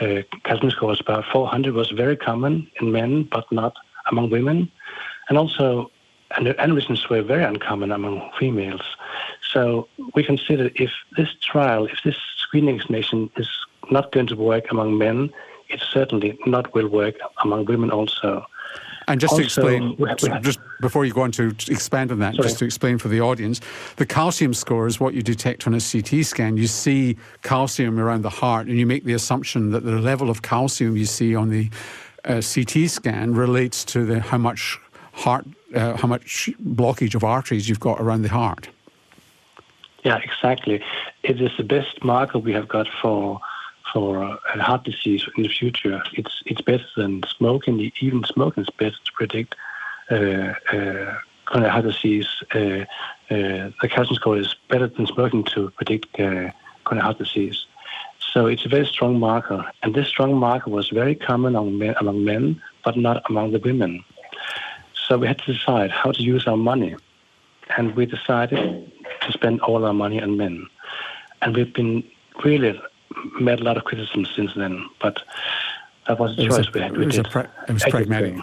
uh, 0.00 0.22
calcium 0.44 0.70
scores 0.70 1.00
about 1.00 1.24
400 1.32 1.74
was 1.74 1.90
very 1.90 2.16
common 2.16 2.68
in 2.80 2.92
men, 2.92 3.24
but 3.24 3.50
not 3.52 3.74
among 4.10 4.30
women. 4.30 4.70
And 5.28 5.38
also, 5.38 5.90
aneurysms 6.32 7.08
were 7.08 7.22
very 7.22 7.44
uncommon 7.44 7.92
among 7.92 8.30
females. 8.38 8.82
So 9.56 9.88
we 10.14 10.22
consider 10.22 10.70
if 10.74 10.90
this 11.16 11.30
trial, 11.40 11.86
if 11.86 11.98
this 12.04 12.16
screening 12.36 12.74
examination 12.74 13.30
is 13.38 13.48
not 13.90 14.12
going 14.12 14.26
to 14.26 14.36
work 14.36 14.70
among 14.70 14.98
men, 14.98 15.30
it 15.70 15.82
certainly 15.90 16.38
not 16.44 16.74
will 16.74 16.88
work 16.88 17.14
among 17.42 17.64
women 17.64 17.90
also. 17.90 18.44
And 19.08 19.18
just 19.18 19.32
also, 19.32 19.42
to 19.42 19.46
explain, 19.46 19.96
we 19.98 20.10
have, 20.10 20.22
we 20.22 20.28
have, 20.28 20.42
just 20.42 20.58
before 20.82 21.06
you 21.06 21.14
go 21.14 21.22
on 21.22 21.32
to 21.32 21.54
expand 21.68 22.12
on 22.12 22.18
that, 22.18 22.34
sorry. 22.34 22.48
just 22.48 22.58
to 22.58 22.66
explain 22.66 22.98
for 22.98 23.08
the 23.08 23.22
audience, 23.22 23.62
the 23.96 24.04
calcium 24.04 24.52
score 24.52 24.86
is 24.86 25.00
what 25.00 25.14
you 25.14 25.22
detect 25.22 25.66
on 25.66 25.72
a 25.72 25.80
CT 25.80 26.26
scan. 26.26 26.58
You 26.58 26.66
see 26.66 27.16
calcium 27.42 27.98
around 27.98 28.22
the 28.22 28.30
heart, 28.30 28.66
and 28.66 28.78
you 28.78 28.84
make 28.84 29.04
the 29.04 29.14
assumption 29.14 29.70
that 29.70 29.84
the 29.84 29.92
level 29.92 30.28
of 30.28 30.42
calcium 30.42 30.98
you 30.98 31.06
see 31.06 31.34
on 31.34 31.48
the 31.48 31.70
uh, 32.26 32.42
CT 32.42 32.90
scan 32.90 33.32
relates 33.32 33.86
to 33.86 34.04
the 34.04 34.20
how 34.20 34.36
much 34.36 34.78
heart, 35.12 35.46
uh, 35.74 35.96
how 35.96 36.08
much 36.08 36.50
blockage 36.62 37.14
of 37.14 37.24
arteries 37.24 37.70
you've 37.70 37.80
got 37.80 37.98
around 38.02 38.20
the 38.20 38.28
heart. 38.28 38.68
Yeah, 40.04 40.18
exactly. 40.18 40.82
It 41.22 41.40
is 41.40 41.50
the 41.56 41.64
best 41.64 42.04
marker 42.04 42.38
we 42.38 42.52
have 42.52 42.68
got 42.68 42.88
for 43.02 43.40
for 43.92 44.24
uh, 44.24 44.36
heart 44.60 44.84
disease 44.84 45.24
in 45.36 45.42
the 45.42 45.48
future. 45.48 46.02
It's 46.14 46.42
it's 46.46 46.60
better 46.60 46.86
than 46.96 47.22
smoking. 47.36 47.92
Even 48.00 48.24
smoking 48.24 48.64
is 48.64 48.70
better 48.78 48.96
to 49.04 49.12
predict 49.12 49.54
uh, 50.10 50.52
uh, 50.72 51.14
heart 51.46 51.84
disease. 51.84 52.28
Uh, 52.54 52.84
uh, 53.30 53.70
the 53.80 53.88
calcium 53.88 54.14
score 54.14 54.38
is 54.38 54.54
better 54.68 54.88
than 54.88 55.06
smoking 55.06 55.44
to 55.44 55.70
predict 55.70 56.18
uh, 56.20 56.50
heart 56.84 57.18
disease. 57.18 57.66
So 58.32 58.46
it's 58.46 58.66
a 58.66 58.68
very 58.68 58.86
strong 58.86 59.18
marker, 59.18 59.64
and 59.82 59.94
this 59.94 60.08
strong 60.08 60.34
marker 60.34 60.70
was 60.70 60.88
very 60.90 61.14
common 61.14 61.56
among 61.56 61.78
men, 61.78 61.94
among 62.00 62.24
men, 62.24 62.60
but 62.84 62.96
not 62.96 63.22
among 63.30 63.52
the 63.52 63.58
women. 63.58 64.04
So 64.94 65.16
we 65.18 65.26
had 65.26 65.38
to 65.38 65.52
decide 65.54 65.90
how 65.90 66.12
to 66.12 66.22
use 66.22 66.46
our 66.46 66.56
money, 66.56 66.96
and 67.76 67.94
we 67.96 68.06
decided 68.06 68.92
to 69.22 69.32
spend 69.32 69.60
all 69.60 69.84
our 69.84 69.94
money 69.94 70.20
on 70.22 70.36
men. 70.36 70.66
And 71.42 71.56
we've 71.56 71.72
been 71.72 72.04
really 72.44 72.80
met 73.40 73.60
a 73.60 73.64
lot 73.64 73.76
of 73.76 73.84
criticism 73.84 74.26
since 74.34 74.52
then, 74.54 74.88
but 75.00 75.22
that 76.06 76.18
was 76.18 76.38
a 76.38 76.42
it 76.42 76.50
choice 76.50 76.58
was 76.58 76.68
a, 76.68 76.70
we 76.72 76.80
had. 76.80 76.96
We 76.96 77.02
it 77.04 77.06
was, 77.06 77.28
pra- 77.28 77.50
it 77.68 77.72
was 77.72 77.84
pragmatic. 77.84 78.36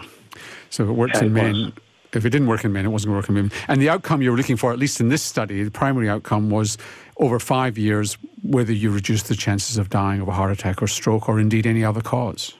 So 0.70 0.84
if 0.84 0.90
it 0.90 0.92
works 0.92 1.20
yeah, 1.20 1.26
in 1.26 1.32
men, 1.32 1.52
was. 1.52 1.72
if 2.12 2.24
it 2.24 2.30
didn't 2.30 2.48
work 2.48 2.64
in 2.64 2.72
men, 2.72 2.84
it 2.84 2.88
wasn't 2.88 3.12
going 3.12 3.22
to 3.22 3.24
work 3.24 3.28
in 3.28 3.34
women. 3.34 3.52
And 3.68 3.80
the 3.80 3.88
outcome 3.88 4.22
you 4.22 4.30
were 4.30 4.36
looking 4.36 4.56
for, 4.56 4.72
at 4.72 4.78
least 4.78 5.00
in 5.00 5.08
this 5.08 5.22
study, 5.22 5.62
the 5.62 5.70
primary 5.70 6.08
outcome 6.08 6.50
was 6.50 6.78
over 7.18 7.38
five 7.38 7.78
years 7.78 8.18
whether 8.42 8.72
you 8.72 8.90
reduce 8.90 9.24
the 9.24 9.36
chances 9.36 9.78
of 9.78 9.88
dying 9.88 10.20
of 10.20 10.28
a 10.28 10.32
heart 10.32 10.52
attack 10.52 10.82
or 10.82 10.86
stroke 10.86 11.28
or 11.28 11.40
indeed 11.40 11.66
any 11.66 11.84
other 11.84 12.00
cause. 12.00 12.54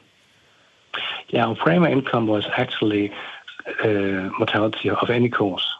Yeah, 1.28 1.46
our 1.46 1.56
primary 1.56 1.92
income 1.92 2.26
was 2.26 2.46
actually 2.56 3.12
uh, 3.82 4.30
mortality 4.38 4.90
of 4.90 5.10
any 5.10 5.28
cause. 5.28 5.73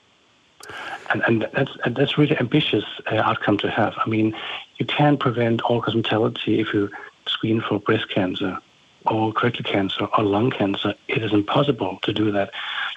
And, 1.14 1.22
and 1.28 1.48
that's 1.54 1.70
and 1.84 1.94
that's 1.94 2.18
really 2.18 2.36
ambitious 2.38 2.84
uh, 3.10 3.14
outcome 3.14 3.56
to 3.58 3.70
have. 3.70 3.94
I 4.04 4.08
mean, 4.08 4.34
you 4.78 4.84
can 4.84 5.16
prevent 5.16 5.62
all-cause 5.62 5.94
mortality 5.94 6.58
if 6.58 6.74
you 6.74 6.90
screen 7.26 7.60
for 7.60 7.78
breast 7.78 8.10
cancer 8.10 8.58
or 9.06 9.32
colorectal 9.32 9.64
cancer 9.64 10.08
or 10.18 10.24
lung 10.24 10.50
cancer. 10.50 10.92
It 11.06 11.22
is 11.22 11.32
impossible 11.32 12.00
to 12.02 12.12
do 12.12 12.32
that. 12.32 12.50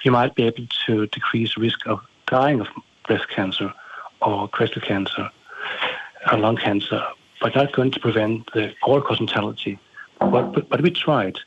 You 0.03 0.11
might 0.11 0.33
be 0.33 0.43
able 0.43 0.65
to 0.87 1.05
decrease 1.07 1.57
risk 1.57 1.85
of 1.85 1.99
dying 2.25 2.59
of 2.59 2.67
breast 3.05 3.29
cancer 3.29 3.71
or 4.23 4.49
colorectal 4.49 4.81
cancer 4.81 5.29
or 6.31 6.37
lung 6.39 6.57
cancer, 6.57 7.03
but 7.39 7.55
not 7.55 7.71
going 7.71 7.91
to 7.91 7.99
prevent 7.99 8.51
the 8.53 8.73
all-cause 8.81 9.19
mortality. 9.19 9.77
But, 10.19 10.53
but, 10.53 10.69
but 10.69 10.81
we 10.81 10.89
tried. 10.89 11.37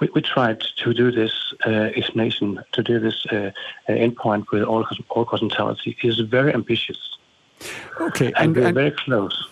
We, 0.00 0.08
we, 0.14 0.20
tried 0.20 0.60
to 0.60 0.92
do 0.92 1.10
this 1.10 1.54
uh, 1.66 1.70
explanation, 1.70 2.62
to 2.72 2.82
do 2.82 2.98
this 2.98 3.24
uh, 3.32 3.50
uh 3.88 3.92
endpoint 3.92 4.50
with 4.50 4.62
all-cause 4.62 5.40
mortality. 5.40 5.96
It 6.02 6.06
is 6.06 6.20
very 6.20 6.52
ambitious. 6.52 6.98
Okay, 8.00 8.32
and, 8.36 8.36
and 8.36 8.56
we're 8.56 8.66
and, 8.66 8.74
very 8.74 8.90
close. 8.90 9.48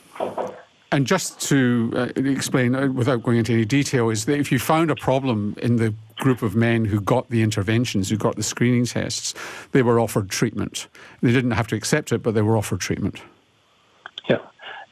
And 0.94 1.07
just 1.09 1.40
to 1.48 1.92
uh, 1.96 2.09
explain, 2.14 2.76
uh, 2.76 2.87
without 2.87 3.22
going 3.22 3.38
into 3.38 3.52
any 3.52 3.64
detail, 3.64 4.11
is 4.11 4.26
that 4.26 4.38
if 4.38 4.52
you 4.52 4.61
found 4.61 4.92
a 4.92 4.94
problem 4.94 5.57
in 5.61 5.76
the 5.76 5.92
group 6.18 6.40
of 6.40 6.54
men 6.54 6.85
who 6.85 7.00
got 7.00 7.30
the 7.30 7.42
interventions, 7.42 8.11
who 8.11 8.16
got 8.16 8.37
the 8.37 8.44
screening 8.44 8.87
tests, 8.87 9.35
they 9.72 9.83
were 9.83 9.98
offered 9.98 10.30
treatment. 10.30 10.87
They 11.20 11.33
didn't 11.33 11.50
have 11.50 11.66
to 11.68 11.74
accept 11.74 12.12
it, 12.12 12.22
but 12.22 12.35
they 12.35 12.42
were 12.42 12.57
offered 12.57 12.78
treatment. 12.78 13.20
Yeah, 14.28 14.38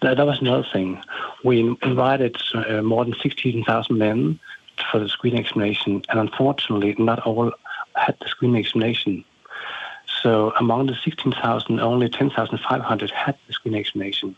that, 0.00 0.16
that 0.16 0.26
was 0.26 0.40
another 0.40 0.66
thing. 0.72 1.00
We 1.44 1.60
invited 1.82 2.36
uh, 2.52 2.82
more 2.82 3.04
than 3.04 3.14
16,000 3.22 3.96
men 3.96 4.40
for 4.90 4.98
the 4.98 5.08
screening 5.08 5.40
examination, 5.40 6.02
and 6.08 6.20
unfortunately, 6.20 6.94
not 6.98 7.20
all 7.20 7.52
had 7.94 8.16
the 8.20 8.28
screening 8.28 8.60
examination. 8.60 9.24
So 10.22 10.52
among 10.58 10.86
the 10.86 10.96
16,000, 11.02 11.80
only 11.80 12.08
10,500 12.08 13.10
had 13.10 13.36
the 13.46 13.52
screening 13.52 13.80
examination. 13.80 14.36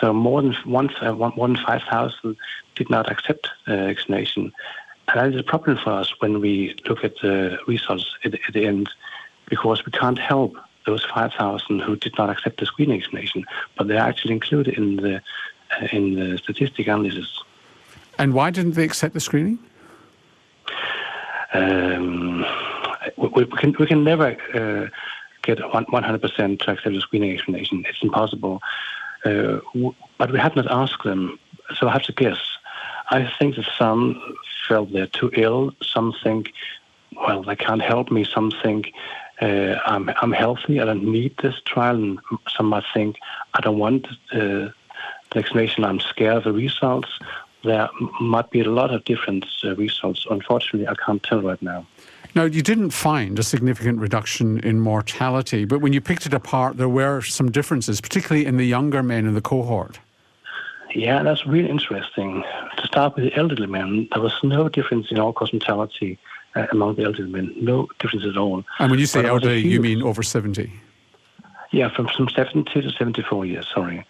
So 0.00 0.12
more 0.12 0.42
than 0.42 0.54
one, 0.64 0.94
uh, 1.00 1.12
more 1.12 1.48
than 1.48 1.56
5,000 1.56 2.36
did 2.74 2.90
not 2.90 3.10
accept 3.10 3.48
uh, 3.66 3.76
vaccination. 3.76 4.52
And 5.08 5.20
that 5.20 5.34
is 5.34 5.40
a 5.40 5.42
problem 5.42 5.78
for 5.78 5.90
us 5.90 6.12
when 6.20 6.40
we 6.40 6.76
look 6.88 7.04
at 7.04 7.14
the 7.22 7.58
results 7.66 8.16
at, 8.24 8.34
at 8.34 8.52
the 8.52 8.66
end, 8.66 8.90
because 9.48 9.84
we 9.86 9.92
can't 9.92 10.18
help 10.18 10.56
those 10.86 11.04
5,000 11.04 11.80
who 11.80 11.96
did 11.96 12.16
not 12.18 12.30
accept 12.30 12.60
the 12.60 12.66
screening 12.66 13.00
vaccination, 13.00 13.44
but 13.76 13.88
they're 13.88 13.98
actually 13.98 14.34
included 14.34 14.74
in 14.74 14.96
the, 14.96 15.16
uh, 15.16 15.86
in 15.92 16.14
the 16.14 16.38
statistic 16.38 16.86
analysis. 16.86 17.42
And 18.18 18.32
why 18.34 18.50
didn't 18.50 18.72
they 18.72 18.84
accept 18.84 19.14
the 19.14 19.20
screening? 19.20 19.58
um, 21.56 22.44
we, 23.16 23.28
we, 23.28 23.46
can 23.46 23.74
we 23.78 23.86
can 23.86 24.04
never 24.04 24.36
uh, 24.54 24.88
get 25.42 25.58
100% 25.58 26.60
to 26.60 26.70
accept 26.70 26.84
the 26.94 27.00
screening 27.00 27.32
explanation. 27.32 27.84
It's 27.88 28.02
impossible. 28.02 28.60
Uh, 29.24 29.58
but 30.18 30.30
we 30.32 30.38
have 30.38 30.56
not 30.56 30.70
asked 30.70 31.04
them, 31.04 31.38
so 31.74 31.88
I 31.88 31.92
have 31.92 32.02
to 32.04 32.12
guess. 32.12 32.38
I 33.10 33.32
think 33.38 33.56
that 33.56 33.66
some 33.78 34.20
felt 34.68 34.92
they're 34.92 35.06
too 35.06 35.30
ill. 35.34 35.72
Some 35.82 36.14
think, 36.22 36.52
well, 37.16 37.42
they 37.42 37.56
can't 37.56 37.82
help 37.82 38.10
me. 38.10 38.24
Some 38.24 38.50
think 38.62 38.92
uh, 39.40 39.76
I'm, 39.86 40.10
I'm 40.20 40.32
healthy. 40.32 40.80
I 40.80 40.84
don't 40.84 41.04
need 41.04 41.36
this 41.42 41.60
trial. 41.64 41.96
And 41.96 42.18
some 42.48 42.66
might 42.66 42.84
think 42.92 43.16
I 43.54 43.60
don't 43.60 43.78
want 43.78 44.06
uh, 44.32 44.70
the 45.30 45.36
explanation. 45.36 45.84
I'm 45.84 46.00
scared 46.00 46.38
of 46.38 46.44
the 46.44 46.52
results. 46.52 47.08
There 47.66 47.88
might 48.20 48.50
be 48.50 48.60
a 48.60 48.70
lot 48.70 48.94
of 48.94 49.04
different 49.04 49.44
uh, 49.64 49.74
results. 49.74 50.26
Unfortunately, 50.30 50.86
I 50.86 50.94
can't 51.04 51.22
tell 51.22 51.42
right 51.42 51.60
now. 51.60 51.86
Now, 52.34 52.44
you 52.44 52.62
didn't 52.62 52.90
find 52.90 53.38
a 53.38 53.42
significant 53.42 53.98
reduction 53.98 54.58
in 54.60 54.80
mortality, 54.80 55.64
but 55.64 55.80
when 55.80 55.92
you 55.92 56.00
picked 56.00 56.26
it 56.26 56.34
apart, 56.34 56.76
there 56.76 56.88
were 56.88 57.22
some 57.22 57.50
differences, 57.50 58.00
particularly 58.00 58.46
in 58.46 58.56
the 58.56 58.66
younger 58.66 59.02
men 59.02 59.26
in 59.26 59.34
the 59.34 59.40
cohort. 59.40 59.98
Yeah, 60.94 61.22
that's 61.22 61.46
really 61.46 61.68
interesting. 61.68 62.44
To 62.76 62.86
start 62.86 63.16
with 63.16 63.24
the 63.24 63.34
elderly 63.34 63.66
men, 63.66 64.08
there 64.12 64.22
was 64.22 64.34
no 64.42 64.68
difference 64.68 65.10
in 65.10 65.18
all 65.18 65.32
cause 65.32 65.52
mortality 65.52 66.18
uh, 66.54 66.66
among 66.72 66.96
the 66.96 67.04
elderly 67.04 67.30
men, 67.30 67.54
no 67.56 67.88
difference 67.98 68.24
at 68.24 68.36
all. 68.36 68.64
And 68.78 68.90
when 68.90 69.00
you 69.00 69.06
say 69.06 69.24
elderly, 69.24 69.60
you 69.60 69.80
mean 69.80 70.02
over 70.02 70.22
70? 70.22 70.72
Yeah, 71.72 71.88
from, 71.94 72.08
from 72.08 72.28
70 72.28 72.82
to 72.82 72.90
74 72.90 73.46
years, 73.46 73.66
sorry. 73.74 74.06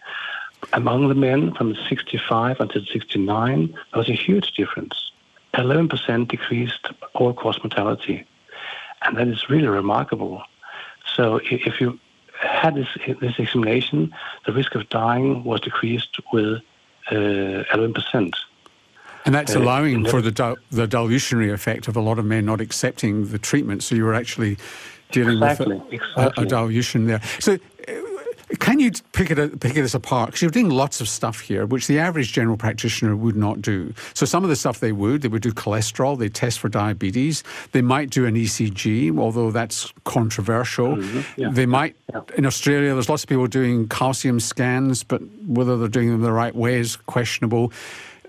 Among 0.72 1.08
the 1.08 1.14
men 1.14 1.54
from 1.54 1.74
65 1.88 2.60
until 2.60 2.84
69, 2.84 3.66
there 3.68 3.78
was 3.94 4.08
a 4.08 4.14
huge 4.14 4.52
difference. 4.52 5.12
11% 5.54 6.28
decreased 6.28 6.88
all 7.14 7.32
cause 7.32 7.58
mortality. 7.62 8.26
And 9.02 9.16
that 9.16 9.28
is 9.28 9.48
really 9.48 9.68
remarkable. 9.68 10.42
So 11.14 11.40
if 11.44 11.80
you 11.80 11.98
had 12.38 12.74
this, 12.74 12.88
this 13.20 13.38
examination, 13.38 14.14
the 14.44 14.52
risk 14.52 14.74
of 14.74 14.88
dying 14.88 15.44
was 15.44 15.60
decreased 15.60 16.16
with 16.32 16.60
uh, 17.10 17.14
11%. 17.14 18.32
And 19.24 19.34
that's 19.34 19.56
uh, 19.56 19.60
allowing 19.60 20.04
for 20.04 20.20
the, 20.20 20.30
dil- 20.30 20.56
the 20.70 20.86
dilutionary 20.86 21.50
effect 21.50 21.88
of 21.88 21.96
a 21.96 22.00
lot 22.00 22.18
of 22.18 22.24
men 22.24 22.44
not 22.44 22.60
accepting 22.60 23.28
the 23.28 23.38
treatment. 23.38 23.82
So 23.82 23.94
you 23.94 24.04
were 24.04 24.14
actually 24.14 24.58
dealing 25.10 25.38
exactly, 25.38 25.76
with 25.76 25.92
a, 25.92 25.94
exactly. 25.94 26.44
a, 26.44 26.48
dilution 26.48 27.06
there. 27.06 27.22
So 27.38 27.58
can 28.58 28.78
you 28.78 28.92
pick 29.12 29.30
it 29.30 29.60
pick 29.60 29.74
this 29.74 29.94
apart? 29.94 30.28
Because 30.28 30.42
you're 30.42 30.50
doing 30.50 30.70
lots 30.70 31.00
of 31.00 31.08
stuff 31.08 31.40
here, 31.40 31.66
which 31.66 31.86
the 31.88 31.98
average 31.98 32.32
general 32.32 32.56
practitioner 32.56 33.16
would 33.16 33.36
not 33.36 33.60
do. 33.60 33.92
So 34.14 34.24
some 34.24 34.44
of 34.44 34.50
the 34.50 34.56
stuff 34.56 34.78
they 34.80 34.92
would, 34.92 35.22
they 35.22 35.28
would 35.28 35.42
do 35.42 35.52
cholesterol, 35.52 36.16
they 36.18 36.28
test 36.28 36.60
for 36.60 36.68
diabetes, 36.68 37.42
they 37.72 37.82
might 37.82 38.10
do 38.10 38.24
an 38.24 38.34
ECG, 38.34 39.18
although 39.18 39.50
that's 39.50 39.92
controversial. 40.04 40.96
Mm-hmm. 40.96 41.40
Yeah. 41.40 41.48
They 41.50 41.66
might 41.66 41.96
yeah. 42.12 42.20
in 42.36 42.46
Australia. 42.46 42.94
There's 42.94 43.08
lots 43.08 43.24
of 43.24 43.28
people 43.28 43.46
doing 43.48 43.88
calcium 43.88 44.38
scans, 44.38 45.02
but 45.02 45.22
whether 45.46 45.76
they're 45.76 45.88
doing 45.88 46.10
them 46.10 46.22
the 46.22 46.32
right 46.32 46.54
way 46.54 46.78
is 46.78 46.96
questionable. 46.96 47.72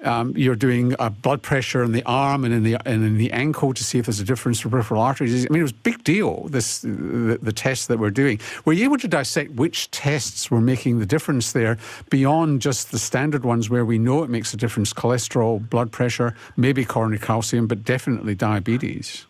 Um, 0.03 0.33
you're 0.38 0.55
doing 0.55 0.95
a 0.99 1.10
blood 1.10 1.41
pressure 1.41 1.83
in 1.83 1.91
the 1.91 2.03
arm 2.05 2.45
and 2.45 2.53
in 2.53 2.63
the 2.63 2.75
and 2.86 3.03
in 3.03 3.17
the 3.17 3.31
ankle 3.31 3.73
to 3.73 3.83
see 3.83 3.97
if 3.97 4.05
there's 4.05 4.19
a 4.19 4.23
difference 4.23 4.60
for 4.60 4.69
peripheral 4.69 5.01
arteries. 5.01 5.45
I 5.45 5.49
mean, 5.49 5.60
it 5.60 5.63
was 5.63 5.71
a 5.71 5.75
big 5.75 6.03
deal. 6.03 6.47
This 6.49 6.81
the, 6.81 7.39
the 7.41 7.51
tests 7.51 7.88
that 7.88 7.97
we're 7.97 8.12
doing. 8.12 8.39
Were 8.65 8.73
you 8.73 8.86
able 8.86 8.97
to 8.99 9.07
dissect 9.07 9.51
which 9.51 9.89
tests 9.91 10.51
were 10.51 10.62
making 10.62 10.99
the 10.99 11.05
difference 11.05 11.51
there 11.51 11.77
beyond 12.10 12.62
just 12.62 12.91
the 12.91 12.99
standard 12.99 13.43
ones 13.43 13.69
where 13.69 13.86
we 13.86 13.97
know 13.97 14.23
it 14.23 14.29
makes 14.29 14.53
a 14.53 14.57
difference? 14.57 14.93
Cholesterol, 14.93 15.67
blood 15.69 15.91
pressure, 15.91 16.36
maybe 16.55 16.86
coronary 16.86 17.19
calcium, 17.19 17.67
but 17.67 17.83
definitely 17.83 18.36
diabetes. 18.36 19.25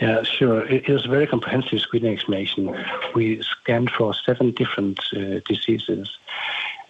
Yeah, 0.00 0.22
sure. 0.22 0.66
It, 0.66 0.88
it 0.88 0.92
was 0.92 1.04
a 1.04 1.08
very 1.08 1.26
comprehensive 1.26 1.80
screening 1.80 2.14
examination. 2.14 2.74
We 3.14 3.42
scanned 3.42 3.90
for 3.90 4.14
seven 4.14 4.52
different 4.52 4.98
uh, 5.14 5.40
diseases. 5.46 6.16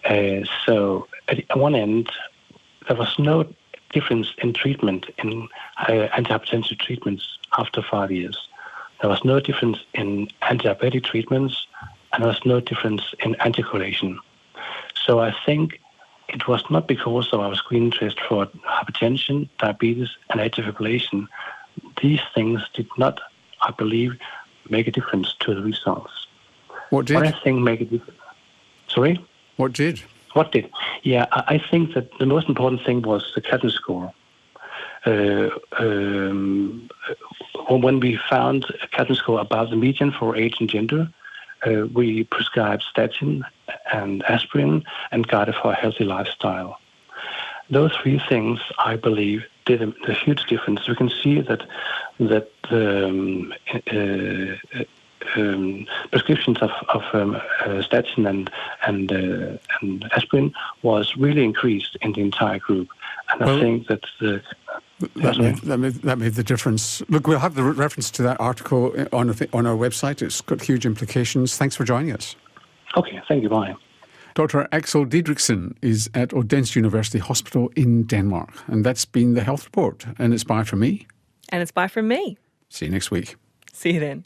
Uh, 0.05 0.45
so 0.65 1.07
at 1.27 1.57
one 1.57 1.75
end, 1.75 2.09
there 2.87 2.97
was 2.97 3.17
no 3.19 3.45
difference 3.91 4.33
in 4.39 4.53
treatment 4.53 5.05
in 5.17 5.47
uh, 5.77 6.07
antihypertensive 6.17 6.79
treatments 6.79 7.37
after 7.57 7.81
five 7.81 8.11
years. 8.11 8.47
There 9.01 9.09
was 9.09 9.23
no 9.25 9.39
difference 9.39 9.79
in 9.93 10.27
antidiabetic 10.43 11.03
treatments, 11.03 11.67
and 12.13 12.23
there 12.23 12.29
was 12.29 12.45
no 12.45 12.59
difference 12.59 13.13
in 13.23 13.35
anticoagulation. 13.35 14.17
So 15.05 15.19
I 15.19 15.33
think 15.45 15.79
it 16.29 16.47
was 16.47 16.63
not 16.69 16.87
because 16.87 17.33
of 17.33 17.39
our 17.39 17.55
screening 17.55 17.91
test 17.91 18.19
for 18.21 18.45
hypertension, 18.45 19.49
diabetes, 19.57 20.09
and 20.29 20.39
atrial 20.39 20.71
fibrillation. 20.71 21.27
These 22.01 22.21
things 22.33 22.61
did 22.73 22.87
not, 22.97 23.19
I 23.61 23.71
believe, 23.71 24.17
make 24.69 24.87
a 24.87 24.91
difference 24.91 25.35
to 25.41 25.55
the 25.55 25.61
results. 25.61 26.27
What 26.89 27.05
did? 27.05 27.15
What 27.15 27.27
I 27.27 27.31
think 27.31 27.59
make 27.61 27.81
a 27.81 27.85
difference. 27.85 28.19
Sorry. 28.87 29.25
What 29.57 29.73
did? 29.73 30.01
What 30.33 30.51
did? 30.51 30.69
Yeah, 31.03 31.25
I 31.31 31.57
think 31.69 31.93
that 31.93 32.17
the 32.19 32.25
most 32.25 32.47
important 32.47 32.83
thing 32.85 33.01
was 33.01 33.31
the 33.35 33.41
calcium 33.41 33.71
score. 33.71 34.13
Uh, 35.05 35.49
um, 35.77 36.89
when 37.69 37.99
we 37.99 38.19
found 38.29 38.65
a 38.97 39.15
score 39.15 39.39
above 39.39 39.69
the 39.71 39.75
median 39.75 40.11
for 40.11 40.35
age 40.35 40.57
and 40.59 40.69
gender, 40.69 41.09
uh, 41.65 41.87
we 41.93 42.23
prescribed 42.25 42.83
statin 42.83 43.43
and 43.93 44.23
aspirin 44.23 44.83
and 45.11 45.27
guided 45.27 45.55
for 45.55 45.71
a 45.71 45.75
healthy 45.75 46.03
lifestyle. 46.03 46.79
Those 47.69 47.95
three 47.95 48.21
things, 48.29 48.59
I 48.77 48.95
believe, 48.95 49.43
did 49.65 49.81
a, 49.81 49.93
a 50.07 50.13
huge 50.13 50.45
difference. 50.45 50.87
We 50.87 50.95
can 50.95 51.09
see 51.09 51.41
that 51.41 51.63
that 52.19 52.51
um, 52.69 53.53
uh, 53.73 54.83
um, 55.35 55.85
prescriptions 56.11 56.57
of, 56.61 56.71
of 56.89 57.03
um, 57.13 57.41
uh, 57.65 57.81
statin 57.81 58.25
and 58.25 58.49
and, 58.85 59.11
uh, 59.11 59.57
and 59.81 60.09
aspirin 60.15 60.53
was 60.81 61.15
really 61.17 61.43
increased 61.43 61.97
in 62.01 62.13
the 62.13 62.21
entire 62.21 62.59
group, 62.59 62.89
and 63.29 63.41
well, 63.41 63.57
I 63.57 63.59
think 63.59 63.87
that 63.87 64.03
the 64.19 64.41
that 65.15 65.37
made, 65.37 65.57
that, 65.59 65.77
made, 65.77 65.93
that 65.93 66.17
made, 66.17 66.33
the 66.33 66.43
difference. 66.43 67.01
Look, 67.09 67.27
we'll 67.27 67.39
have 67.39 67.55
the 67.55 67.63
reference 67.63 68.11
to 68.11 68.23
that 68.23 68.39
article 68.39 68.93
on 69.11 69.29
on 69.53 69.65
our 69.65 69.75
website. 69.75 70.21
It's 70.21 70.41
got 70.41 70.61
huge 70.61 70.85
implications. 70.85 71.57
Thanks 71.57 71.75
for 71.75 71.83
joining 71.83 72.13
us. 72.13 72.35
Okay, 72.95 73.21
thank 73.27 73.43
you. 73.43 73.49
Bye. 73.49 73.75
Dr. 74.33 74.67
Axel 74.71 75.05
Diederichsen 75.05 75.75
is 75.81 76.09
at 76.13 76.33
Odense 76.33 76.75
University 76.75 77.19
Hospital 77.19 77.69
in 77.75 78.03
Denmark. 78.03 78.49
And 78.67 78.85
that's 78.85 79.05
been 79.05 79.33
the 79.33 79.43
Health 79.43 79.65
Report. 79.65 80.05
And 80.17 80.33
it's 80.33 80.43
bye 80.43 80.63
from 80.63 80.79
me. 80.79 81.05
And 81.49 81.61
it's 81.61 81.71
bye 81.71 81.89
from 81.89 82.07
me. 82.07 82.37
See 82.69 82.85
you 82.85 82.91
next 82.91 83.11
week. 83.11 83.35
See 83.73 83.93
you 83.93 83.99
then. 83.99 84.25